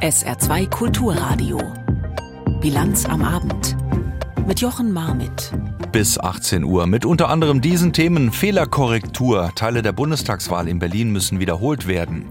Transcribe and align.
SR2 0.00 0.68
Kulturradio. 0.70 1.60
Bilanz 2.60 3.04
am 3.04 3.22
Abend. 3.22 3.76
Mit 4.46 4.60
Jochen 4.60 4.92
Marmit. 4.92 5.52
Bis 5.92 6.18
18 6.18 6.64
Uhr 6.64 6.86
mit 6.86 7.04
unter 7.04 7.28
anderem 7.28 7.60
diesen 7.60 7.92
Themen 7.92 8.32
Fehlerkorrektur. 8.32 9.52
Teile 9.54 9.82
der 9.82 9.92
Bundestagswahl 9.92 10.68
in 10.68 10.78
Berlin 10.78 11.12
müssen 11.12 11.38
wiederholt 11.38 11.86
werden. 11.86 12.26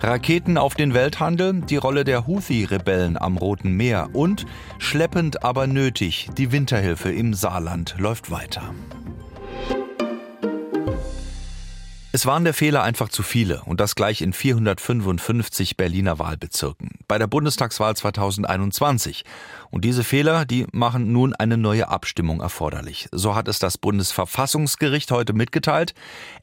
Raketen 0.00 0.58
auf 0.58 0.74
den 0.74 0.94
Welthandel, 0.94 1.60
die 1.60 1.76
Rolle 1.76 2.04
der 2.04 2.26
Houthi-Rebellen 2.26 3.16
am 3.16 3.36
Roten 3.36 3.76
Meer 3.76 4.10
und 4.12 4.44
schleppend 4.78 5.44
aber 5.44 5.66
nötig, 5.66 6.28
die 6.36 6.52
Winterhilfe 6.52 7.10
im 7.10 7.34
Saarland 7.34 7.94
läuft 7.98 8.30
weiter. 8.30 8.74
Es 12.14 12.26
waren 12.26 12.44
der 12.44 12.52
Fehler 12.52 12.82
einfach 12.82 13.08
zu 13.08 13.22
viele 13.22 13.62
und 13.62 13.80
das 13.80 13.94
gleich 13.94 14.20
in 14.20 14.34
455 14.34 15.78
Berliner 15.78 16.18
Wahlbezirken 16.18 16.90
bei 17.08 17.16
der 17.16 17.26
Bundestagswahl 17.26 17.96
2021. 17.96 19.24
Und 19.70 19.86
diese 19.86 20.04
Fehler, 20.04 20.44
die 20.44 20.66
machen 20.72 21.10
nun 21.10 21.32
eine 21.32 21.56
neue 21.56 21.88
Abstimmung 21.88 22.42
erforderlich. 22.42 23.08
So 23.12 23.34
hat 23.34 23.48
es 23.48 23.58
das 23.60 23.78
Bundesverfassungsgericht 23.78 25.10
heute 25.10 25.32
mitgeteilt. 25.32 25.94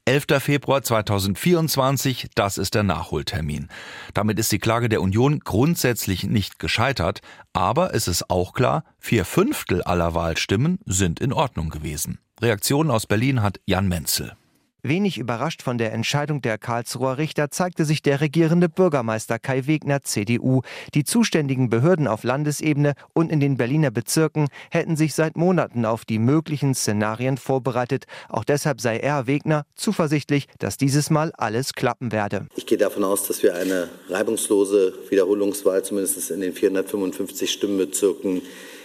11. 0.05 0.41
Februar 0.41 0.81
2024, 0.81 2.29
das 2.33 2.57
ist 2.57 2.73
der 2.73 2.81
Nachholtermin. 2.81 3.67
Damit 4.15 4.39
ist 4.39 4.51
die 4.51 4.57
Klage 4.57 4.89
der 4.89 5.03
Union 5.03 5.39
grundsätzlich 5.39 6.23
nicht 6.23 6.57
gescheitert, 6.57 7.21
aber 7.53 7.93
es 7.93 8.07
ist 8.07 8.31
auch 8.31 8.53
klar, 8.53 8.85
vier 8.97 9.23
Fünftel 9.23 9.83
aller 9.83 10.15
Wahlstimmen 10.15 10.79
sind 10.87 11.19
in 11.19 11.31
Ordnung 11.31 11.69
gewesen. 11.69 12.17
Reaktionen 12.41 12.89
aus 12.89 13.05
Berlin 13.05 13.43
hat 13.43 13.59
Jan 13.67 13.87
Menzel. 13.87 14.35
Wenig 14.81 15.17
überrascht 15.17 15.61
von 15.61 15.77
der 15.77 15.91
Entscheidung 15.91 16.41
der 16.41 16.57
Karlsruher 16.57 17.17
Richter 17.17 17.51
zeigte 17.51 17.83
sich 17.83 18.01
der 18.01 18.21
regierende 18.21 18.69
Bürgermeister 18.69 19.37
Kai 19.37 19.67
Wegner, 19.67 20.03
CDU. 20.03 20.61
Die 20.93 21.03
zuständigen 21.03 21.69
Behörden 21.69 22.07
auf 22.07 22.23
Landesebene 22.23 22.93
und 23.13 23.29
in 23.29 23.41
den 23.41 23.57
Berliner 23.57 23.91
Bezirken 23.91 24.47
hätten 24.71 24.95
sich 24.95 25.13
seit 25.13 25.35
Monaten 25.35 25.83
auf 25.83 26.05
die 26.05 26.17
möglichen 26.17 26.73
Szenarien 26.75 27.35
vorbereitet. 27.35 28.05
Auch 28.29 28.45
deshalb 28.45 28.79
sei 28.79 28.97
er, 28.97 29.27
Wegner, 29.27 29.65
zuversichtlich, 29.75 30.47
dass 30.59 30.77
dieses 30.77 31.09
Mal 31.09 31.33
alles 31.37 31.73
klappen 31.73 32.13
werde. 32.13 32.47
Ich 32.55 32.65
gehe 32.65 32.77
davon 32.77 33.03
aus, 33.03 33.27
dass 33.27 33.43
wir 33.43 33.55
eine 33.55 33.89
reibungslose 34.07 34.93
Wiederholungswahl, 35.09 35.83
zumindest 35.83 36.31
in 36.31 36.39
den 36.39 36.53
455 36.53 37.51
Stimmenbezirken, 37.51 38.41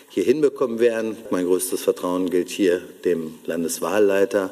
hier 0.09 0.25
hinbekommen 0.25 0.79
werden. 0.79 1.17
Mein 1.31 1.45
größtes 1.45 1.83
Vertrauen 1.83 2.31
gilt 2.31 2.49
hier 2.49 2.81
dem 3.05 3.35
Landeswahlleiter 3.47 4.51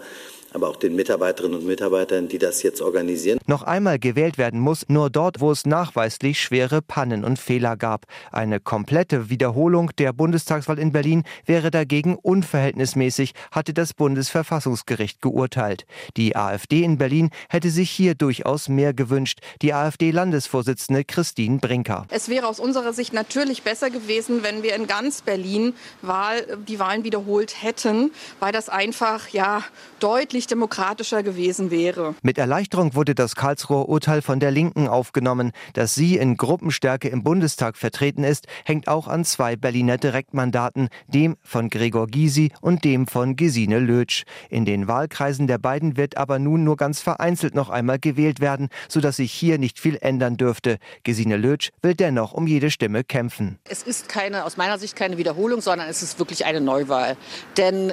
aber 0.54 0.68
auch 0.68 0.76
den 0.76 0.94
Mitarbeiterinnen 0.96 1.58
und 1.58 1.66
Mitarbeitern, 1.66 2.28
die 2.28 2.38
das 2.38 2.62
jetzt 2.62 2.80
organisieren. 2.80 3.38
Noch 3.46 3.62
einmal 3.62 3.98
gewählt 3.98 4.38
werden 4.38 4.60
muss 4.60 4.84
nur 4.88 5.10
dort, 5.10 5.40
wo 5.40 5.50
es 5.50 5.66
nachweislich 5.66 6.40
schwere 6.40 6.82
Pannen 6.82 7.24
und 7.24 7.38
Fehler 7.38 7.76
gab. 7.76 8.06
Eine 8.30 8.60
komplette 8.60 9.30
Wiederholung 9.30 9.90
der 9.98 10.12
Bundestagswahl 10.12 10.78
in 10.78 10.92
Berlin 10.92 11.24
wäre 11.46 11.70
dagegen 11.70 12.16
unverhältnismäßig, 12.16 13.32
hatte 13.50 13.74
das 13.74 13.94
Bundesverfassungsgericht 13.94 15.20
geurteilt. 15.20 15.84
Die 16.16 16.36
AfD 16.36 16.82
in 16.82 16.98
Berlin 16.98 17.30
hätte 17.48 17.70
sich 17.70 17.90
hier 17.90 18.14
durchaus 18.14 18.68
mehr 18.68 18.94
gewünscht. 18.94 19.40
Die 19.62 19.72
AfD-Landesvorsitzende 19.72 21.04
Christine 21.04 21.58
Brinker. 21.58 22.06
Es 22.10 22.28
wäre 22.28 22.46
aus 22.46 22.60
unserer 22.60 22.92
Sicht 22.92 23.12
natürlich 23.12 23.62
besser 23.62 23.90
gewesen, 23.90 24.42
wenn 24.42 24.62
wir 24.62 24.74
in 24.74 24.86
ganz 24.86 25.22
Berlin 25.22 25.74
Wahl, 26.02 26.58
die 26.68 26.78
Wahlen 26.78 27.04
wiederholt 27.04 27.62
hätten, 27.62 28.12
weil 28.40 28.52
das 28.52 28.68
einfach 28.68 29.28
ja 29.28 29.64
deutlich 30.00 30.41
wesentlich 30.42 30.46
demokratischer 30.48 31.22
gewesen 31.22 31.70
wäre. 31.70 32.14
Mit 32.22 32.38
Erleichterung 32.38 32.94
wurde 32.94 33.14
das 33.14 33.36
Karlsruher 33.36 33.88
Urteil 33.88 34.22
von 34.22 34.40
der 34.40 34.50
Linken 34.50 34.88
aufgenommen. 34.88 35.52
Dass 35.74 35.94
sie 35.94 36.16
in 36.16 36.36
Gruppenstärke 36.36 37.08
im 37.08 37.22
Bundestag 37.22 37.76
vertreten 37.76 38.24
ist, 38.24 38.46
hängt 38.64 38.88
auch 38.88 39.06
an 39.06 39.24
zwei 39.24 39.56
Berliner 39.56 39.98
Direktmandaten, 39.98 40.88
dem 41.06 41.36
von 41.42 41.68
Gregor 41.68 42.08
Gysi 42.08 42.52
und 42.60 42.84
dem 42.84 43.06
von 43.06 43.36
Gesine 43.36 43.78
Lötsch. 43.78 44.24
In 44.50 44.64
den 44.64 44.88
Wahlkreisen 44.88 45.46
der 45.46 45.58
beiden 45.58 45.96
wird 45.96 46.16
aber 46.16 46.38
nun 46.38 46.64
nur 46.64 46.76
ganz 46.76 47.00
vereinzelt 47.00 47.54
noch 47.54 47.70
einmal 47.70 47.98
gewählt 47.98 48.40
werden, 48.40 48.68
sodass 48.88 49.16
sich 49.16 49.32
hier 49.32 49.58
nicht 49.58 49.78
viel 49.78 49.96
ändern 50.00 50.36
dürfte. 50.36 50.78
Gesine 51.04 51.36
Lötsch 51.36 51.70
will 51.82 51.94
dennoch 51.94 52.32
um 52.32 52.46
jede 52.46 52.70
Stimme 52.70 53.04
kämpfen. 53.04 53.58
Es 53.68 53.82
ist 53.82 54.08
keine, 54.08 54.44
aus 54.44 54.56
meiner 54.56 54.78
Sicht 54.78 54.96
keine 54.96 55.18
Wiederholung, 55.18 55.60
sondern 55.60 55.88
es 55.88 56.02
ist 56.02 56.18
wirklich 56.18 56.44
eine 56.44 56.60
Neuwahl. 56.60 57.16
Denn 57.56 57.92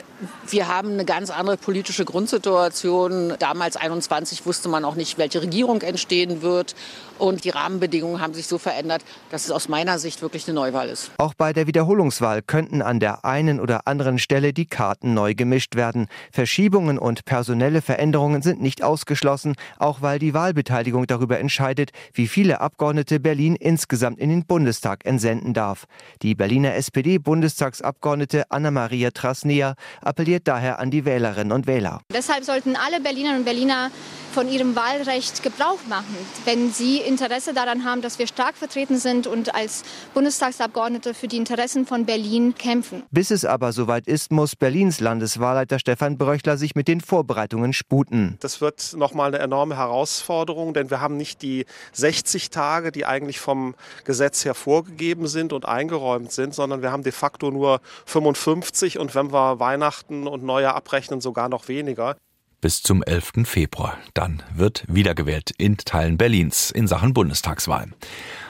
wir 0.50 0.68
haben 0.68 0.94
eine 0.94 1.06
ganz 1.06 1.30
andere 1.30 1.58
politische 1.58 2.06
Grundsituation 2.06 2.39
Situation. 2.40 3.34
Damals 3.38 3.76
21 3.76 4.46
wusste 4.46 4.70
man 4.70 4.86
auch 4.86 4.96
nicht, 4.96 5.18
welche 5.18 5.42
Regierung 5.42 5.82
entstehen 5.82 6.42
wird. 6.42 6.74
Und 7.18 7.44
die 7.44 7.50
Rahmenbedingungen 7.50 8.22
haben 8.22 8.34
sich 8.34 8.48
so 8.48 8.58
verändert, 8.58 9.04
dass 9.30 9.44
es 9.44 9.52
aus 9.52 9.68
meiner 9.68 10.00
Sicht 10.00 10.22
wirklich 10.22 10.48
eine 10.48 10.56
Neuwahl 10.56 10.88
ist. 10.88 11.12
Auch 11.18 11.34
bei 11.34 11.52
der 11.52 11.68
Wiederholungswahl 11.68 12.42
könnten 12.42 12.82
an 12.82 13.02
der 13.02 13.26
einen 13.26 13.60
oder 13.60 13.88
anderen 13.88 14.20
Stelle 14.20 14.54
die 14.54 14.66
Karten 14.66 15.14
neu 15.14 15.36
gemischt 15.36 15.76
werden. 15.76 16.08
Verschiebungen 16.32 16.98
und 16.98 17.26
personelle 17.26 17.82
Veränderungen 17.82 18.42
sind 18.42 18.62
nicht 18.62 18.84
ausgeschlossen, 18.84 19.56
auch 19.80 20.02
weil 20.02 20.18
die 20.18 20.34
Wahlbeteiligung 20.34 21.08
darüber 21.08 21.40
entscheidet, 21.40 21.92
wie 22.14 22.30
viele 22.30 22.62
Abgeordnete 22.62 23.20
Berlin 23.20 23.58
insgesamt 23.58 24.18
in 24.18 24.30
den 24.30 24.46
Bundestag 24.46 25.06
entsenden 25.06 25.54
darf. 25.54 25.88
Die 26.22 26.36
Berliner 26.36 26.76
SPD-Bundestagsabgeordnete 26.76 28.50
Anna-Maria 28.50 29.12
Trasnea 29.12 29.76
appelliert 30.02 30.48
daher 30.48 30.80
an 30.80 30.90
die 30.90 31.04
Wählerinnen 31.04 31.52
und 31.52 31.68
Wähler. 31.68 32.00
Deshalb 32.30 32.46
sollten 32.46 32.76
alle 32.76 33.02
Berlinerinnen 33.02 33.40
und 33.40 33.46
Berliner 33.46 33.90
von 34.32 34.48
ihrem 34.48 34.76
Wahlrecht 34.76 35.42
Gebrauch 35.42 35.80
machen, 35.88 36.16
wenn 36.46 36.72
sie 36.72 36.98
Interesse 36.98 37.54
daran 37.54 37.84
haben, 37.84 38.02
dass 38.02 38.20
wir 38.20 38.28
stark 38.28 38.56
vertreten 38.56 38.98
sind 39.00 39.26
und 39.26 39.56
als 39.56 39.84
Bundestagsabgeordnete 40.14 41.14
für 41.14 41.28
die 41.28 41.38
Interessen 41.38 41.86
von 41.86 42.06
Berlin 42.06 42.54
kämpfen. 42.56 43.04
Bis 43.12 43.32
es 43.32 43.46
aber 43.46 43.74
soweit 43.74 44.08
ist, 44.08 44.32
muss 44.32 44.56
Berlins 44.56 45.00
Landeswahlleiter 45.00 45.80
Stefan 45.80 46.18
Bröchler 46.18 46.58
sich 46.58 46.76
mit 46.76 46.88
den 46.88 47.02
Vorbereitungen 47.02 47.74
sputen. 47.74 48.38
Das 48.40 48.62
wird 48.62 48.94
nochmal 48.96 49.34
eine 49.34 49.40
enorme 49.40 49.78
Herausforderung, 49.78 50.74
denn 50.74 50.92
wir 50.92 51.02
haben 51.02 51.18
nicht 51.18 51.42
die 51.42 51.66
60 51.94 52.52
Tage, 52.52 52.92
die 52.92 53.06
eigentlich 53.06 53.40
vom 53.40 53.74
Gesetz 54.04 54.46
her 54.46 54.54
vorgegeben 54.54 55.28
sind 55.28 55.54
und 55.54 55.66
eingeräumt 55.66 56.32
sind, 56.32 56.54
sondern 56.54 56.82
wir 56.82 56.92
haben 56.92 57.04
de 57.04 57.12
facto 57.12 57.50
nur 57.50 57.82
55 58.06 59.00
und 59.00 59.16
wenn 59.16 59.34
wir 59.34 59.60
Weihnachten 59.60 60.28
und 60.28 60.44
Neujahr 60.44 60.76
abrechnen, 60.76 61.20
sogar 61.20 61.50
noch 61.50 61.68
weniger 61.68 62.16
bis 62.62 62.82
zum 62.82 63.04
11. 63.04 63.46
Februar. 63.46 63.98
Dann 64.14 64.44
wird 64.54 64.84
wiedergewählt 64.88 65.52
in 65.58 65.78
Teilen 65.78 66.18
Berlins 66.18 66.72
in 66.72 66.88
Sachen 66.88 67.14
Bundestagswahl. 67.14 67.90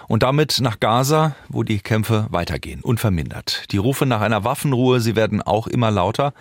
Und 0.10 0.24
damit 0.24 0.60
nach 0.60 0.80
Gaza, 0.80 1.36
wo 1.50 1.62
die 1.62 1.82
Kämpfe 1.82 2.26
weitergehen, 2.32 2.82
unvermindert. 2.82 3.72
Die 3.72 3.78
Rufe 3.78 4.08
nach 4.08 4.22
einer 4.22 4.44
Waffenruhe, 4.44 5.02
sie 5.02 5.16
werden 5.16 5.44
auch 5.44 5.68
immer 5.68 5.92
lauter. 5.92 6.34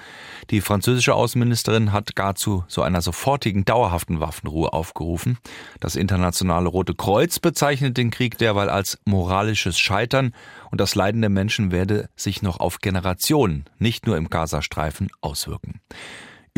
Die 0.48 0.62
französische 0.62 1.14
Außenministerin 1.14 1.92
hat 1.92 2.16
gar 2.16 2.34
zu 2.34 2.64
so 2.66 2.80
einer 2.80 3.02
sofortigen, 3.02 3.66
dauerhaften 3.66 4.20
Waffenruhe 4.20 4.72
aufgerufen. 4.72 5.36
Das 5.80 5.96
internationale 5.96 6.70
Rote 6.70 6.94
Kreuz 6.94 7.40
bezeichnet 7.40 7.98
den 7.98 8.10
Krieg 8.10 8.38
derweil 8.38 8.70
als 8.70 8.98
moralisches 9.04 9.78
Scheitern 9.78 10.32
und 10.70 10.80
das 10.80 10.94
Leiden 10.94 11.20
der 11.20 11.30
Menschen 11.30 11.70
werde 11.70 12.08
sich 12.16 12.40
noch 12.40 12.60
auf 12.60 12.78
Generationen, 12.78 13.66
nicht 13.78 14.06
nur 14.06 14.16
im 14.16 14.30
Gazastreifen, 14.30 15.10
auswirken. 15.20 15.82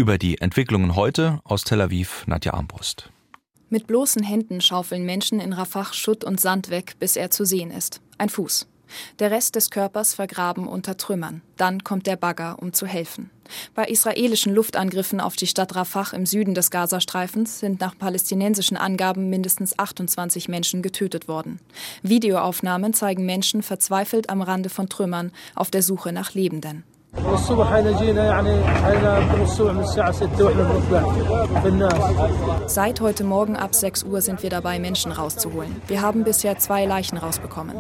Über 0.01 0.17
die 0.17 0.41
Entwicklungen 0.41 0.97
heute 0.97 1.41
aus 1.45 1.63
Tel 1.63 1.83
Aviv 1.83 2.27
Nadja 2.27 2.55
Armbrust. 2.55 3.11
Mit 3.69 3.87
bloßen 3.87 4.23
Händen 4.23 4.63
schaufeln 4.63 5.05
Menschen 5.05 5.41
in 5.41 5.53
Rafah 5.53 5.93
Schutt 5.93 6.25
und 6.25 6.41
Sand 6.41 6.71
weg, 6.71 6.95
bis 6.99 7.17
er 7.17 7.31
zu 7.31 7.45
sehen 7.45 7.71
ist. 7.71 8.01
Ein 8.17 8.31
Fuß. 8.31 8.67
Der 9.19 9.31
Rest 9.31 9.57
des 9.57 9.69
Körpers 9.69 10.15
vergraben 10.15 10.67
unter 10.67 10.97
Trümmern. 10.97 11.43
Dann 11.59 11.85
kommt 11.85 12.07
der 12.07 12.17
Bagger, 12.17 12.57
um 12.63 12.73
zu 12.73 12.87
helfen. 12.87 13.29
Bei 13.75 13.85
israelischen 13.85 14.55
Luftangriffen 14.55 15.21
auf 15.21 15.37
die 15.37 15.47
Stadt 15.47 15.77
Rafah 15.77 16.17
im 16.17 16.25
Süden 16.25 16.55
des 16.55 16.71
Gazastreifens 16.71 17.61
sind 17.61 17.81
nach 17.81 17.99
palästinensischen 17.99 18.79
Angaben 18.79 19.29
mindestens 19.29 19.79
28 19.79 20.49
Menschen 20.49 20.81
getötet 20.81 21.29
worden. 21.29 21.61
Videoaufnahmen 22.03 22.95
zeigen 22.95 23.27
Menschen 23.27 23.63
verzweifelt 23.63 24.31
am 24.31 24.41
Rande 24.41 24.71
von 24.71 24.89
Trümmern 24.89 25.31
auf 25.55 25.71
der 25.71 25.83
Suche 25.83 26.11
nach 26.11 26.33
Lebenden. 26.33 26.85
Seit 32.67 33.01
heute 33.01 33.25
Morgen 33.25 33.57
ab 33.57 33.75
6 33.75 34.05
Uhr 34.05 34.21
sind 34.21 34.43
wir 34.43 34.51
dabei, 34.51 34.79
Menschen 34.79 35.11
rauszuholen. 35.11 35.83
Wir 35.89 36.03
haben 36.03 36.23
bisher 36.23 36.59
zwei 36.59 36.87
Leichen 36.87 37.19
rausbekommen. 37.19 37.77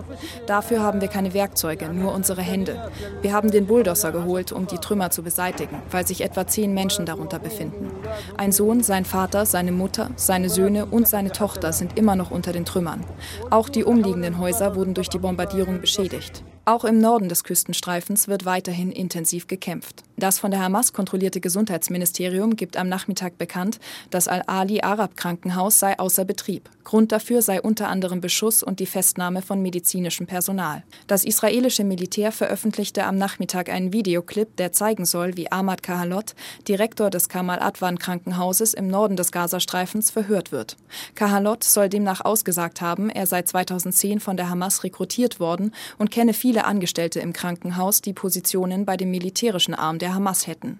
Dafür 0.46 0.82
haben 0.82 1.00
wir 1.00 1.08
keine 1.08 1.32
Werkzeuge, 1.32 1.88
nur 1.92 2.12
unsere 2.12 2.42
Hände. 2.42 2.90
Wir 3.22 3.32
haben 3.32 3.52
den 3.52 3.66
Bulldozer 3.66 4.10
geholt, 4.10 4.50
um 4.50 4.66
die 4.66 4.78
Trümmer 4.78 5.10
zu 5.10 5.22
beseitigen, 5.22 5.80
weil 5.90 6.06
sich 6.06 6.22
etwa 6.22 6.46
zehn 6.46 6.74
Menschen 6.74 7.06
darunter 7.06 7.38
befinden. 7.38 7.90
Ein 8.36 8.50
Sohn, 8.50 8.82
sein 8.82 9.04
Vater, 9.04 9.46
seine 9.46 9.72
Mutter, 9.72 10.10
seine 10.16 10.50
Söhne 10.50 10.86
und 10.86 11.06
seine 11.06 11.30
Tochter 11.30 11.72
sind 11.72 11.96
immer 11.96 12.16
noch 12.16 12.32
unter 12.32 12.52
den 12.52 12.64
Trümmern. 12.64 13.04
Auch 13.50 13.68
die 13.68 13.84
umliegenden 13.84 14.38
Häuser 14.38 14.74
wurden 14.74 14.94
durch 14.94 15.08
die 15.08 15.18
Bombardierung 15.18 15.80
beschädigt. 15.80 16.42
Auch 16.70 16.84
im 16.84 17.00
Norden 17.00 17.28
des 17.28 17.42
Küstenstreifens 17.42 18.28
wird 18.28 18.44
weiterhin 18.44 18.92
intensiv 18.92 19.48
gekämpft. 19.48 20.04
Das 20.16 20.38
von 20.38 20.52
der 20.52 20.60
Hamas 20.60 20.92
kontrollierte 20.92 21.40
Gesundheitsministerium 21.40 22.54
gibt 22.54 22.76
am 22.76 22.88
Nachmittag 22.88 23.38
bekannt, 23.38 23.80
das 24.10 24.28
Al-Ali 24.28 24.80
Arab 24.82 25.16
Krankenhaus 25.16 25.80
sei 25.80 25.98
außer 25.98 26.24
Betrieb. 26.24 26.70
Grund 26.84 27.10
dafür 27.10 27.40
sei 27.40 27.62
unter 27.62 27.88
anderem 27.88 28.20
Beschuss 28.20 28.62
und 28.62 28.80
die 28.80 28.86
Festnahme 28.86 29.42
von 29.42 29.62
medizinischem 29.62 30.26
Personal. 30.26 30.82
Das 31.06 31.24
israelische 31.24 31.84
Militär 31.84 32.32
veröffentlichte 32.32 33.04
am 33.04 33.16
Nachmittag 33.16 33.70
einen 33.70 33.92
Videoclip, 33.92 34.56
der 34.56 34.72
zeigen 34.72 35.06
soll, 35.06 35.36
wie 35.36 35.50
Ahmad 35.50 35.82
Kahalot, 35.82 36.34
Direktor 36.68 37.08
des 37.08 37.28
Kamal 37.28 37.60
Adwan 37.60 37.98
Krankenhauses 37.98 38.74
im 38.74 38.88
Norden 38.88 39.16
des 39.16 39.32
Gazastreifens, 39.32 40.10
verhört 40.10 40.52
wird. 40.52 40.76
Kahalot 41.14 41.64
soll 41.64 41.88
demnach 41.88 42.24
ausgesagt 42.24 42.80
haben, 42.80 43.08
er 43.08 43.26
sei 43.26 43.42
2010 43.42 44.20
von 44.20 44.36
der 44.36 44.50
Hamas 44.50 44.84
rekrutiert 44.84 45.40
worden 45.40 45.72
und 45.96 46.10
kenne 46.10 46.34
viele 46.34 46.59
Angestellte 46.64 47.20
im 47.20 47.32
Krankenhaus, 47.32 48.00
die 48.00 48.12
Positionen 48.12 48.84
bei 48.84 48.96
dem 48.96 49.10
militärischen 49.10 49.74
Arm 49.74 49.98
der 49.98 50.14
Hamas 50.14 50.46
hätten. 50.46 50.78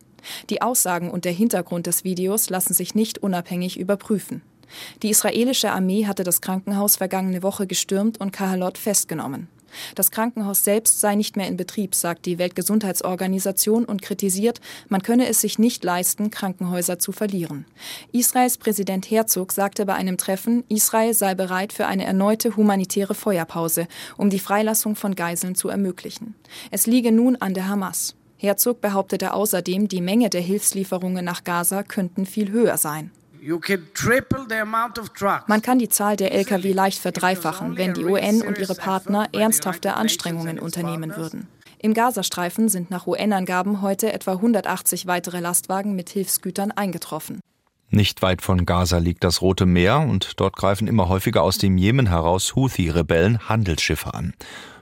Die 0.50 0.62
Aussagen 0.62 1.10
und 1.10 1.24
der 1.24 1.32
Hintergrund 1.32 1.86
des 1.86 2.04
Videos 2.04 2.50
lassen 2.50 2.74
sich 2.74 2.94
nicht 2.94 3.18
unabhängig 3.18 3.78
überprüfen. 3.78 4.42
Die 5.02 5.10
israelische 5.10 5.72
Armee 5.72 6.06
hatte 6.06 6.24
das 6.24 6.40
Krankenhaus 6.40 6.96
vergangene 6.96 7.42
Woche 7.42 7.66
gestürmt 7.66 8.20
und 8.20 8.32
Kahalot 8.32 8.78
festgenommen. 8.78 9.48
Das 9.94 10.10
Krankenhaus 10.10 10.64
selbst 10.64 11.00
sei 11.00 11.14
nicht 11.14 11.36
mehr 11.36 11.48
in 11.48 11.56
Betrieb, 11.56 11.94
sagt 11.94 12.26
die 12.26 12.38
Weltgesundheitsorganisation 12.38 13.84
und 13.84 14.02
kritisiert, 14.02 14.60
man 14.88 15.02
könne 15.02 15.28
es 15.28 15.40
sich 15.40 15.58
nicht 15.58 15.84
leisten, 15.84 16.30
Krankenhäuser 16.30 16.98
zu 16.98 17.12
verlieren. 17.12 17.64
Israels 18.12 18.58
Präsident 18.58 19.10
Herzog 19.10 19.52
sagte 19.52 19.86
bei 19.86 19.94
einem 19.94 20.16
Treffen, 20.16 20.64
Israel 20.68 21.14
sei 21.14 21.34
bereit 21.34 21.72
für 21.72 21.86
eine 21.86 22.04
erneute 22.04 22.56
humanitäre 22.56 23.14
Feuerpause, 23.14 23.86
um 24.16 24.30
die 24.30 24.38
Freilassung 24.38 24.96
von 24.96 25.14
Geiseln 25.14 25.54
zu 25.54 25.68
ermöglichen. 25.68 26.34
Es 26.70 26.86
liege 26.86 27.12
nun 27.12 27.36
an 27.36 27.54
der 27.54 27.68
Hamas. 27.68 28.14
Herzog 28.36 28.80
behauptete 28.80 29.34
außerdem, 29.34 29.88
die 29.88 30.00
Menge 30.00 30.30
der 30.30 30.40
Hilfslieferungen 30.40 31.24
nach 31.24 31.44
Gaza 31.44 31.82
könnten 31.82 32.24
viel 32.24 32.50
höher 32.50 32.78
sein. 32.78 33.10
Man 35.46 35.62
kann 35.62 35.78
die 35.78 35.88
Zahl 35.88 36.16
der 36.16 36.32
Lkw 36.32 36.72
leicht 36.72 36.98
verdreifachen, 36.98 37.76
wenn 37.76 37.94
die 37.94 38.04
UN 38.04 38.42
und 38.42 38.58
ihre 38.58 38.74
Partner 38.74 39.28
ernsthafte 39.32 39.94
Anstrengungen 39.94 40.58
unternehmen 40.58 41.16
würden. 41.16 41.48
Im 41.78 41.94
Gazastreifen 41.94 42.68
sind 42.68 42.90
nach 42.90 43.06
UN-Angaben 43.06 43.80
heute 43.80 44.12
etwa 44.12 44.32
180 44.32 45.06
weitere 45.06 45.40
Lastwagen 45.40 45.96
mit 45.96 46.10
Hilfsgütern 46.10 46.72
eingetroffen. 46.72 47.40
Nicht 47.88 48.22
weit 48.22 48.42
von 48.42 48.66
Gaza 48.66 48.98
liegt 48.98 49.24
das 49.24 49.40
Rote 49.40 49.66
Meer 49.66 50.00
und 50.00 50.38
dort 50.38 50.56
greifen 50.56 50.86
immer 50.86 51.08
häufiger 51.08 51.42
aus 51.42 51.58
dem 51.58 51.76
Jemen 51.78 52.06
heraus 52.06 52.54
Houthi-Rebellen 52.54 53.48
Handelsschiffe 53.48 54.14
an. 54.14 54.34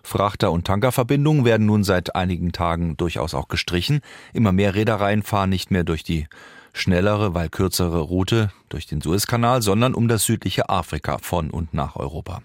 Frachter- 0.02 0.50
und 0.50 0.66
Tankerverbindungen 0.66 1.44
werden 1.44 1.66
nun 1.66 1.84
seit 1.84 2.16
einigen 2.16 2.52
Tagen 2.52 2.96
durchaus 2.96 3.32
auch 3.32 3.48
gestrichen. 3.48 4.00
Immer 4.32 4.52
mehr 4.52 4.74
Reedereien 4.74 5.22
fahren 5.22 5.50
nicht 5.50 5.70
mehr 5.70 5.84
durch 5.84 6.02
die 6.02 6.26
schnellere, 6.72 7.34
weil 7.34 7.48
kürzere 7.48 8.00
Route 8.00 8.50
durch 8.68 8.86
den 8.86 9.00
Suezkanal, 9.00 9.62
sondern 9.62 9.94
um 9.94 10.08
das 10.08 10.24
südliche 10.24 10.68
Afrika 10.68 11.18
von 11.18 11.50
und 11.50 11.74
nach 11.74 11.96
Europa. 11.96 12.42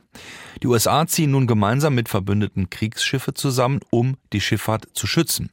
Die 0.61 0.67
USA 0.67 1.05
ziehen 1.07 1.31
nun 1.31 1.47
gemeinsam 1.47 1.95
mit 1.95 2.09
verbündeten 2.09 2.69
Kriegsschiffe 2.69 3.33
zusammen, 3.33 3.79
um 3.89 4.17
die 4.31 4.41
Schifffahrt 4.41 4.87
zu 4.93 5.07
schützen. 5.07 5.49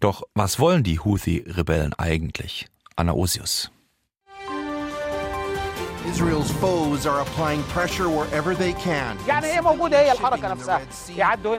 Doch 0.00 0.22
was 0.34 0.58
wollen 0.58 0.84
die 0.84 1.00
Houthi-Rebellen 1.00 1.94
eigentlich? 1.94 2.66
Anna 2.96 3.12
Osius. 3.12 3.70
Israel's 6.10 6.50
foes 6.52 7.06
are 7.06 7.20
applying 7.20 7.62
pressure 7.64 8.08
wherever 8.08 8.54
they 8.54 8.72
can. 8.72 9.18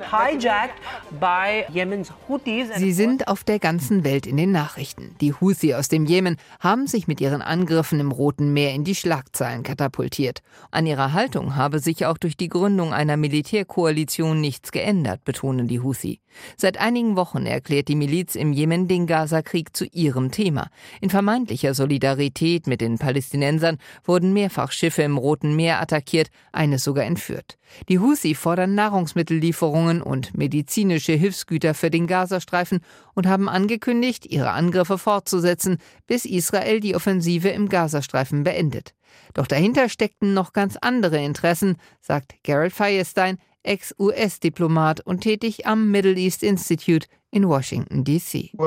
Hijacked 0.01 0.79
by 1.19 1.65
Yemen's 1.71 2.11
Houthis. 2.27 2.69
Sie 2.75 2.93
sind 2.93 3.27
auf 3.27 3.43
der 3.43 3.59
ganzen 3.59 4.03
Welt 4.03 4.25
in 4.25 4.37
den 4.37 4.51
Nachrichten. 4.51 5.15
Die 5.21 5.33
Houthi 5.33 5.75
aus 5.75 5.87
dem 5.87 6.05
Jemen 6.05 6.37
haben 6.59 6.87
sich 6.87 7.07
mit 7.07 7.21
ihren 7.21 7.43
Angriffen 7.43 7.99
im 7.99 8.11
Roten 8.11 8.51
Meer 8.51 8.73
in 8.73 8.83
die 8.83 8.95
Schlagzeilen 8.95 9.61
katapultiert. 9.61 10.41
An 10.71 10.87
ihrer 10.87 11.13
Haltung 11.13 11.55
habe 11.55 11.79
sich 11.79 12.07
auch 12.07 12.17
durch 12.17 12.35
die 12.35 12.49
Gründung 12.49 12.91
einer 12.91 13.17
Militärkoalition 13.17 14.41
nichts 14.41 14.71
geändert, 14.71 15.23
betonen 15.25 15.67
die 15.67 15.81
Houthi. 15.81 16.21
Seit 16.57 16.77
einigen 16.79 17.15
Wochen 17.15 17.45
erklärt 17.45 17.87
die 17.87 17.95
Miliz 17.95 18.35
im 18.35 18.53
Jemen 18.53 18.87
den 18.87 19.07
Gaza-Krieg 19.07 19.75
zu 19.75 19.85
ihrem 19.85 20.31
Thema. 20.31 20.69
In 21.01 21.09
vermeintlicher 21.09 21.73
Solidarität 21.73 22.67
mit 22.67 22.81
den 22.81 22.97
Palästinensern 22.97 23.77
wurden 24.03 24.33
mehrfach 24.39 24.71
Schiffe 24.71 25.01
im 25.01 25.17
Roten 25.17 25.55
Meer 25.55 25.81
attackiert, 25.81 26.29
eines 26.53 26.85
sogar 26.85 27.03
entführt. 27.03 27.57
Die 27.89 27.99
Houthi 27.99 28.35
fordern 28.35 28.73
Nahrungsmittellieferungen 28.73 30.01
und 30.01 30.37
medizinische 30.37 31.11
Hilfsgüter 31.11 31.73
für 31.73 31.89
den 31.89 32.07
Gazastreifen 32.07 32.79
und 33.15 33.27
haben 33.27 33.49
angekündigt, 33.49 34.25
ihre 34.25 34.51
Angriffe 34.51 34.97
fortzusetzen, 34.97 35.77
bis 36.07 36.23
Israel 36.23 36.79
die 36.79 36.95
Offensive 36.95 37.49
im 37.49 37.67
Gazastreifen 37.67 38.43
beendet. 38.43 38.93
Doch 39.33 39.45
dahinter 39.45 39.89
steckten 39.89 40.33
noch 40.33 40.53
ganz 40.53 40.77
andere 40.77 41.21
Interessen, 41.21 41.75
sagt 41.99 42.35
Gerald 42.43 42.73
Firestein, 42.73 43.39
Ex-US-Diplomat 43.63 45.01
und 45.01 45.21
tätig 45.21 45.67
am 45.67 45.91
Middle 45.91 46.15
East 46.15 46.43
Institute 46.43 47.07
in 47.31 47.47
Washington, 47.47 48.03
D.C. 48.03 48.51
Uh, 48.57 48.63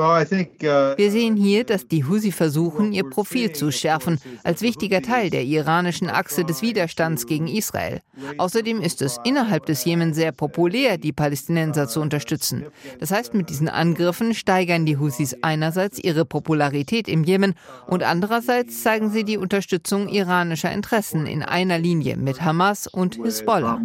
Wir 0.97 1.11
sehen 1.11 1.35
hier, 1.35 1.65
dass 1.65 1.87
die 1.87 2.05
Husi 2.05 2.31
versuchen, 2.31 2.93
ihr 2.93 3.09
Profil 3.09 3.51
zu 3.51 3.71
schärfen, 3.71 4.19
als 4.43 4.61
wichtiger 4.61 5.01
Teil 5.01 5.29
der 5.29 5.43
iranischen 5.43 6.09
Achse 6.09 6.45
des 6.45 6.61
Widerstands 6.61 7.25
gegen 7.27 7.47
Israel. 7.47 7.99
Außerdem 8.37 8.81
ist 8.81 9.01
es 9.01 9.19
innerhalb 9.25 9.65
des 9.65 9.83
Jemen 9.83 10.13
sehr 10.13 10.31
populär, 10.31 10.97
die 10.97 11.11
Palästinenser 11.11 11.87
zu 11.87 11.99
unterstützen. 11.99 12.65
Das 12.99 13.11
heißt, 13.11 13.33
mit 13.33 13.49
diesen 13.49 13.67
Angriffen 13.67 14.33
steigern 14.33 14.85
die 14.85 14.97
Husis 14.97 15.35
einerseits 15.41 15.99
ihre 15.99 16.23
Popularität 16.23 17.07
im 17.07 17.23
Jemen 17.23 17.55
und 17.87 18.03
andererseits 18.03 18.81
zeigen 18.81 19.09
sie 19.09 19.25
die 19.25 19.37
Unterstützung 19.37 20.07
iranischer 20.07 20.71
Interessen 20.71 21.25
in 21.25 21.43
einer 21.43 21.79
Linie 21.79 22.15
mit 22.15 22.41
Hamas 22.41 22.87
und 22.87 23.15
Hisbollah. 23.15 23.79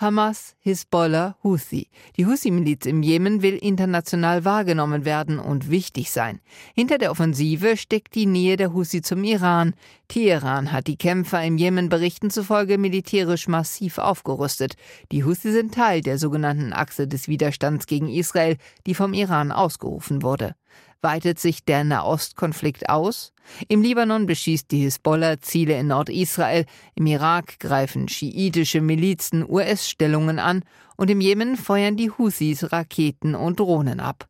Hamas, 0.00 0.54
Hisbollah, 0.60 1.34
Houthi. 1.42 1.88
Die 2.16 2.24
Houthi-Miliz 2.24 2.86
im 2.86 3.02
Jemen 3.02 3.42
will 3.42 3.56
international 3.56 4.44
wahrgenommen 4.44 5.04
werden 5.04 5.40
und 5.40 5.70
wichtig 5.70 6.12
sein. 6.12 6.40
Hinter 6.72 6.98
der 6.98 7.10
Offensive 7.10 7.76
steckt 7.76 8.14
die 8.14 8.26
Nähe 8.26 8.56
der 8.56 8.72
Houthi 8.72 9.02
zum 9.02 9.24
Iran. 9.24 9.74
Teheran 10.06 10.70
hat 10.70 10.86
die 10.86 10.96
Kämpfer 10.96 11.42
im 11.42 11.58
Jemen 11.58 11.88
Berichten 11.88 12.30
zufolge 12.30 12.78
militärisch 12.78 13.48
massiv 13.48 13.98
aufgerüstet. 13.98 14.76
Die 15.10 15.24
Houthi 15.24 15.50
sind 15.50 15.74
Teil 15.74 16.00
der 16.00 16.18
sogenannten 16.18 16.72
Achse 16.72 17.08
des 17.08 17.26
Widerstands 17.26 17.88
gegen 17.88 18.08
Israel, 18.08 18.56
die 18.86 18.94
vom 18.94 19.14
Iran 19.14 19.50
ausgerufen 19.50 20.22
wurde. 20.22 20.54
Weitet 21.00 21.38
sich 21.38 21.64
der 21.64 21.84
Nahostkonflikt 21.84 22.88
aus? 22.88 23.32
Im 23.68 23.82
Libanon 23.82 24.26
beschießt 24.26 24.68
die 24.72 24.80
Hisbollah 24.80 25.40
Ziele 25.40 25.78
in 25.78 25.86
Nordisrael, 25.86 26.66
im 26.96 27.06
Irak 27.06 27.60
greifen 27.60 28.08
schiitische 28.08 28.80
Milizen 28.80 29.48
US-Stellungen 29.48 30.40
an 30.40 30.64
und 30.96 31.08
im 31.08 31.20
Jemen 31.20 31.56
feuern 31.56 31.96
die 31.96 32.10
Houthis 32.10 32.72
Raketen 32.72 33.36
und 33.36 33.60
Drohnen 33.60 34.00
ab. 34.00 34.28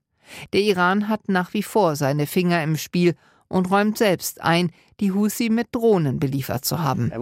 Der 0.53 0.61
Iran 0.61 1.09
hat 1.09 1.31
nach 1.31 1.55
wie 1.55 1.63
vor 1.63 1.97
seine 1.97 2.27
Finger 2.27 2.63
im 2.63 2.77
Spiel 2.77 3.15
und 3.49 3.71
räumt 3.71 3.97
selbst 3.97 4.43
ein, 4.43 4.71
die 5.00 5.12
Husi 5.12 5.49
mit 5.49 5.69
Drohnen 5.73 6.19
beliefert 6.19 6.64
zu 6.64 6.83
haben. 6.83 7.12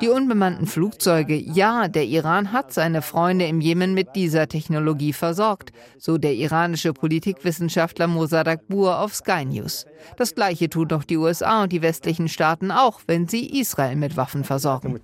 Die 0.00 0.08
unbemannten 0.08 0.66
Flugzeuge, 0.66 1.36
ja, 1.36 1.88
der 1.88 2.04
Iran 2.04 2.52
hat 2.52 2.72
seine 2.72 3.02
Freunde 3.02 3.46
im 3.46 3.60
Jemen 3.60 3.94
mit 3.94 4.16
dieser 4.16 4.48
Technologie 4.48 5.12
versorgt, 5.12 5.72
so 5.98 6.18
der 6.18 6.34
iranische 6.34 6.92
Politikwissenschaftler 6.92 8.06
Mosadak 8.06 8.66
Bur 8.68 8.98
auf 9.00 9.14
Sky 9.14 9.44
News. 9.44 9.86
Das 10.16 10.34
gleiche 10.34 10.68
tun 10.68 10.88
doch 10.88 11.04
die 11.04 11.16
USA 11.16 11.62
und 11.62 11.72
die 11.72 11.82
westlichen 11.82 12.28
Staaten 12.28 12.70
auch, 12.70 13.00
wenn 13.06 13.28
sie 13.28 13.60
Israel 13.60 13.96
mit 13.96 14.16
Waffen 14.16 14.44
versorgen. 14.44 14.98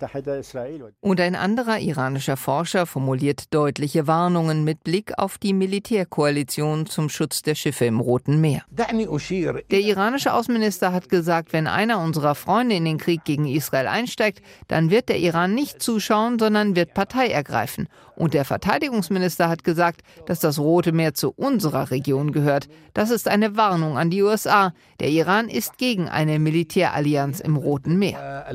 Und 1.01 1.21
ein 1.21 1.35
anderer 1.35 1.79
iranischer 1.79 2.37
Forscher 2.37 2.85
formuliert 2.85 3.53
deutliche 3.53 4.07
Warnungen 4.07 4.63
mit 4.63 4.83
Blick 4.83 5.17
auf 5.17 5.37
die 5.37 5.53
Militärkoalition 5.53 6.85
zum 6.85 7.09
Schutz 7.09 7.41
der 7.41 7.55
Schiffe 7.55 7.85
im 7.85 7.99
Roten 7.99 8.41
Meer. 8.41 8.63
Der 8.77 9.79
iranische 9.79 10.33
Außenminister 10.33 10.91
hat 10.91 11.09
gesagt, 11.09 11.44
sagt, 11.45 11.53
wenn 11.53 11.67
einer 11.67 11.99
unserer 11.99 12.35
Freunde 12.35 12.75
in 12.75 12.85
den 12.85 12.97
Krieg 12.97 13.23
gegen 13.23 13.45
Israel 13.45 13.87
einsteigt, 13.87 14.41
dann 14.67 14.89
wird 14.89 15.09
der 15.09 15.19
Iran 15.19 15.53
nicht 15.53 15.81
zuschauen, 15.81 16.39
sondern 16.39 16.75
wird 16.75 16.93
Partei 16.93 17.27
ergreifen. 17.27 17.87
Und 18.15 18.33
der 18.33 18.45
Verteidigungsminister 18.45 19.49
hat 19.49 19.63
gesagt, 19.63 20.01
dass 20.25 20.39
das 20.39 20.57
Rote 20.59 20.91
Meer 20.91 21.13
zu 21.13 21.31
unserer 21.31 21.91
Region 21.91 22.31
gehört. 22.31 22.67
Das 22.93 23.11
ist 23.11 23.27
eine 23.27 23.57
Warnung 23.57 23.97
an 23.97 24.09
die 24.09 24.23
USA. 24.23 24.73
Der 24.99 25.09
Iran 25.09 25.49
ist 25.49 25.77
gegen 25.77 26.09
eine 26.09 26.39
Militärallianz 26.39 27.39
im 27.41 27.57
Roten 27.57 27.97
Meer. 27.99 28.45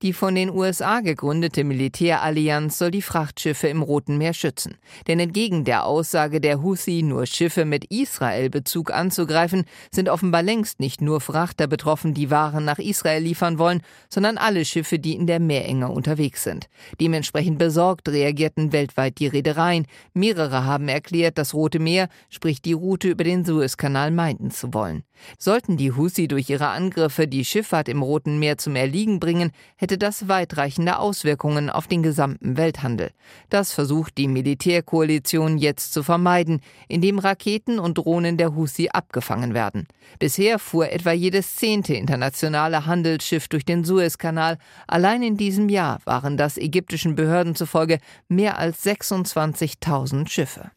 Die 0.00 0.12
von 0.12 0.36
den 0.36 0.50
USA 0.50 1.00
gegründete 1.00 1.64
Militärallianz 1.64 2.78
soll 2.78 2.92
die 2.92 3.02
Frachtschiffe 3.02 3.66
im 3.66 3.82
Roten 3.82 4.16
Meer 4.16 4.32
schützen. 4.32 4.76
Denn 5.08 5.18
entgegen 5.18 5.64
der 5.64 5.86
Aussage 5.86 6.40
der 6.40 6.62
Houthi, 6.62 7.02
nur 7.02 7.26
Schiffe 7.26 7.64
mit 7.64 7.84
Israel-Bezug 7.86 8.92
anzugreifen, 8.92 9.64
sind 9.90 10.08
offenbar 10.08 10.44
längst 10.44 10.78
nicht 10.78 11.00
nur 11.00 11.20
Frachter 11.20 11.66
betroffen, 11.66 12.14
die 12.14 12.30
Waren 12.30 12.64
nach 12.64 12.78
Israel 12.78 13.24
liefern 13.24 13.58
wollen, 13.58 13.82
sondern 14.08 14.38
alle 14.38 14.64
Schiffe, 14.64 15.00
die 15.00 15.16
in 15.16 15.26
der 15.26 15.40
Meerenge 15.40 15.88
unterwegs 15.88 16.44
sind. 16.44 16.68
Dementsprechend 17.00 17.58
besorgt 17.58 18.08
reagierten 18.08 18.72
weltweit 18.72 19.18
die 19.18 19.26
Reedereien. 19.26 19.88
Mehrere 20.14 20.64
haben 20.64 20.86
erklärt, 20.86 21.38
das 21.38 21.54
Rote 21.54 21.80
Meer, 21.80 22.08
sprich 22.28 22.62
die 22.62 22.72
Route 22.72 23.08
über 23.08 23.24
den 23.24 23.44
Suezkanal, 23.44 24.12
meinten 24.12 24.52
zu 24.52 24.72
wollen. 24.72 25.02
Sollten 25.38 25.76
die 25.76 25.92
Husi 25.92 26.28
durch 26.28 26.48
ihre 26.48 26.68
Angriffe 26.68 27.26
die 27.26 27.44
Schifffahrt 27.44 27.88
im 27.88 28.02
Roten 28.02 28.38
Meer 28.38 28.58
zum 28.58 28.76
Erliegen 28.76 29.18
bringen, 29.18 29.50
hätte 29.76 29.87
das 29.96 30.28
weitreichende 30.28 30.98
Auswirkungen 30.98 31.70
auf 31.70 31.86
den 31.86 32.02
gesamten 32.02 32.56
Welthandel. 32.58 33.12
Das 33.48 33.72
versucht 33.72 34.18
die 34.18 34.28
Militärkoalition 34.28 35.56
jetzt 35.56 35.94
zu 35.94 36.02
vermeiden, 36.02 36.60
indem 36.88 37.18
Raketen 37.18 37.78
und 37.78 37.96
Drohnen 37.96 38.36
der 38.36 38.54
Husi 38.54 38.90
abgefangen 38.92 39.54
werden. 39.54 39.86
Bisher 40.18 40.58
fuhr 40.58 40.92
etwa 40.92 41.12
jedes 41.12 41.56
zehnte 41.56 41.94
internationale 41.94 42.84
Handelsschiff 42.84 43.48
durch 43.48 43.64
den 43.64 43.84
Suezkanal. 43.84 44.58
Allein 44.86 45.22
in 45.22 45.36
diesem 45.36 45.70
Jahr 45.70 46.00
waren 46.04 46.36
das 46.36 46.58
ägyptischen 46.58 47.14
Behörden 47.14 47.54
zufolge 47.54 48.00
mehr 48.28 48.58
als 48.58 48.84
26.000 48.84 50.28
Schiffe. 50.28 50.70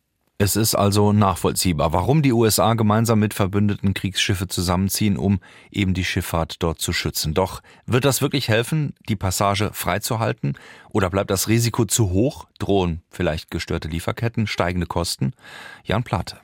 Es 0.44 0.56
ist 0.56 0.74
also 0.74 1.14
nachvollziehbar, 1.14 1.94
warum 1.94 2.24
die 2.24 2.34
USA 2.34 2.74
gemeinsam 2.74 3.20
mit 3.20 3.36
verbündeten 3.36 3.94
Kriegsschiffe 3.94 4.48
zusammenziehen, 4.48 5.16
um 5.16 5.40
eben 5.70 5.94
die 5.94 6.04
Schifffahrt 6.04 6.64
dort 6.64 6.80
zu 6.80 6.94
schützen. 6.94 7.36
Doch 7.36 7.62
wird 7.86 8.06
das 8.06 8.24
wirklich 8.24 8.50
helfen, 8.50 8.96
die 9.08 9.16
Passage 9.16 9.70
freizuhalten? 9.72 10.58
Oder 10.90 11.12
bleibt 11.12 11.30
das 11.30 11.48
Risiko 11.48 11.86
zu 11.86 12.10
hoch? 12.10 12.48
Drohen 12.58 13.04
vielleicht 13.12 13.52
gestörte 13.52 13.88
Lieferketten, 13.88 14.48
steigende 14.48 14.88
Kosten? 14.88 15.34
Jan 15.84 16.02
Plate. 16.02 16.38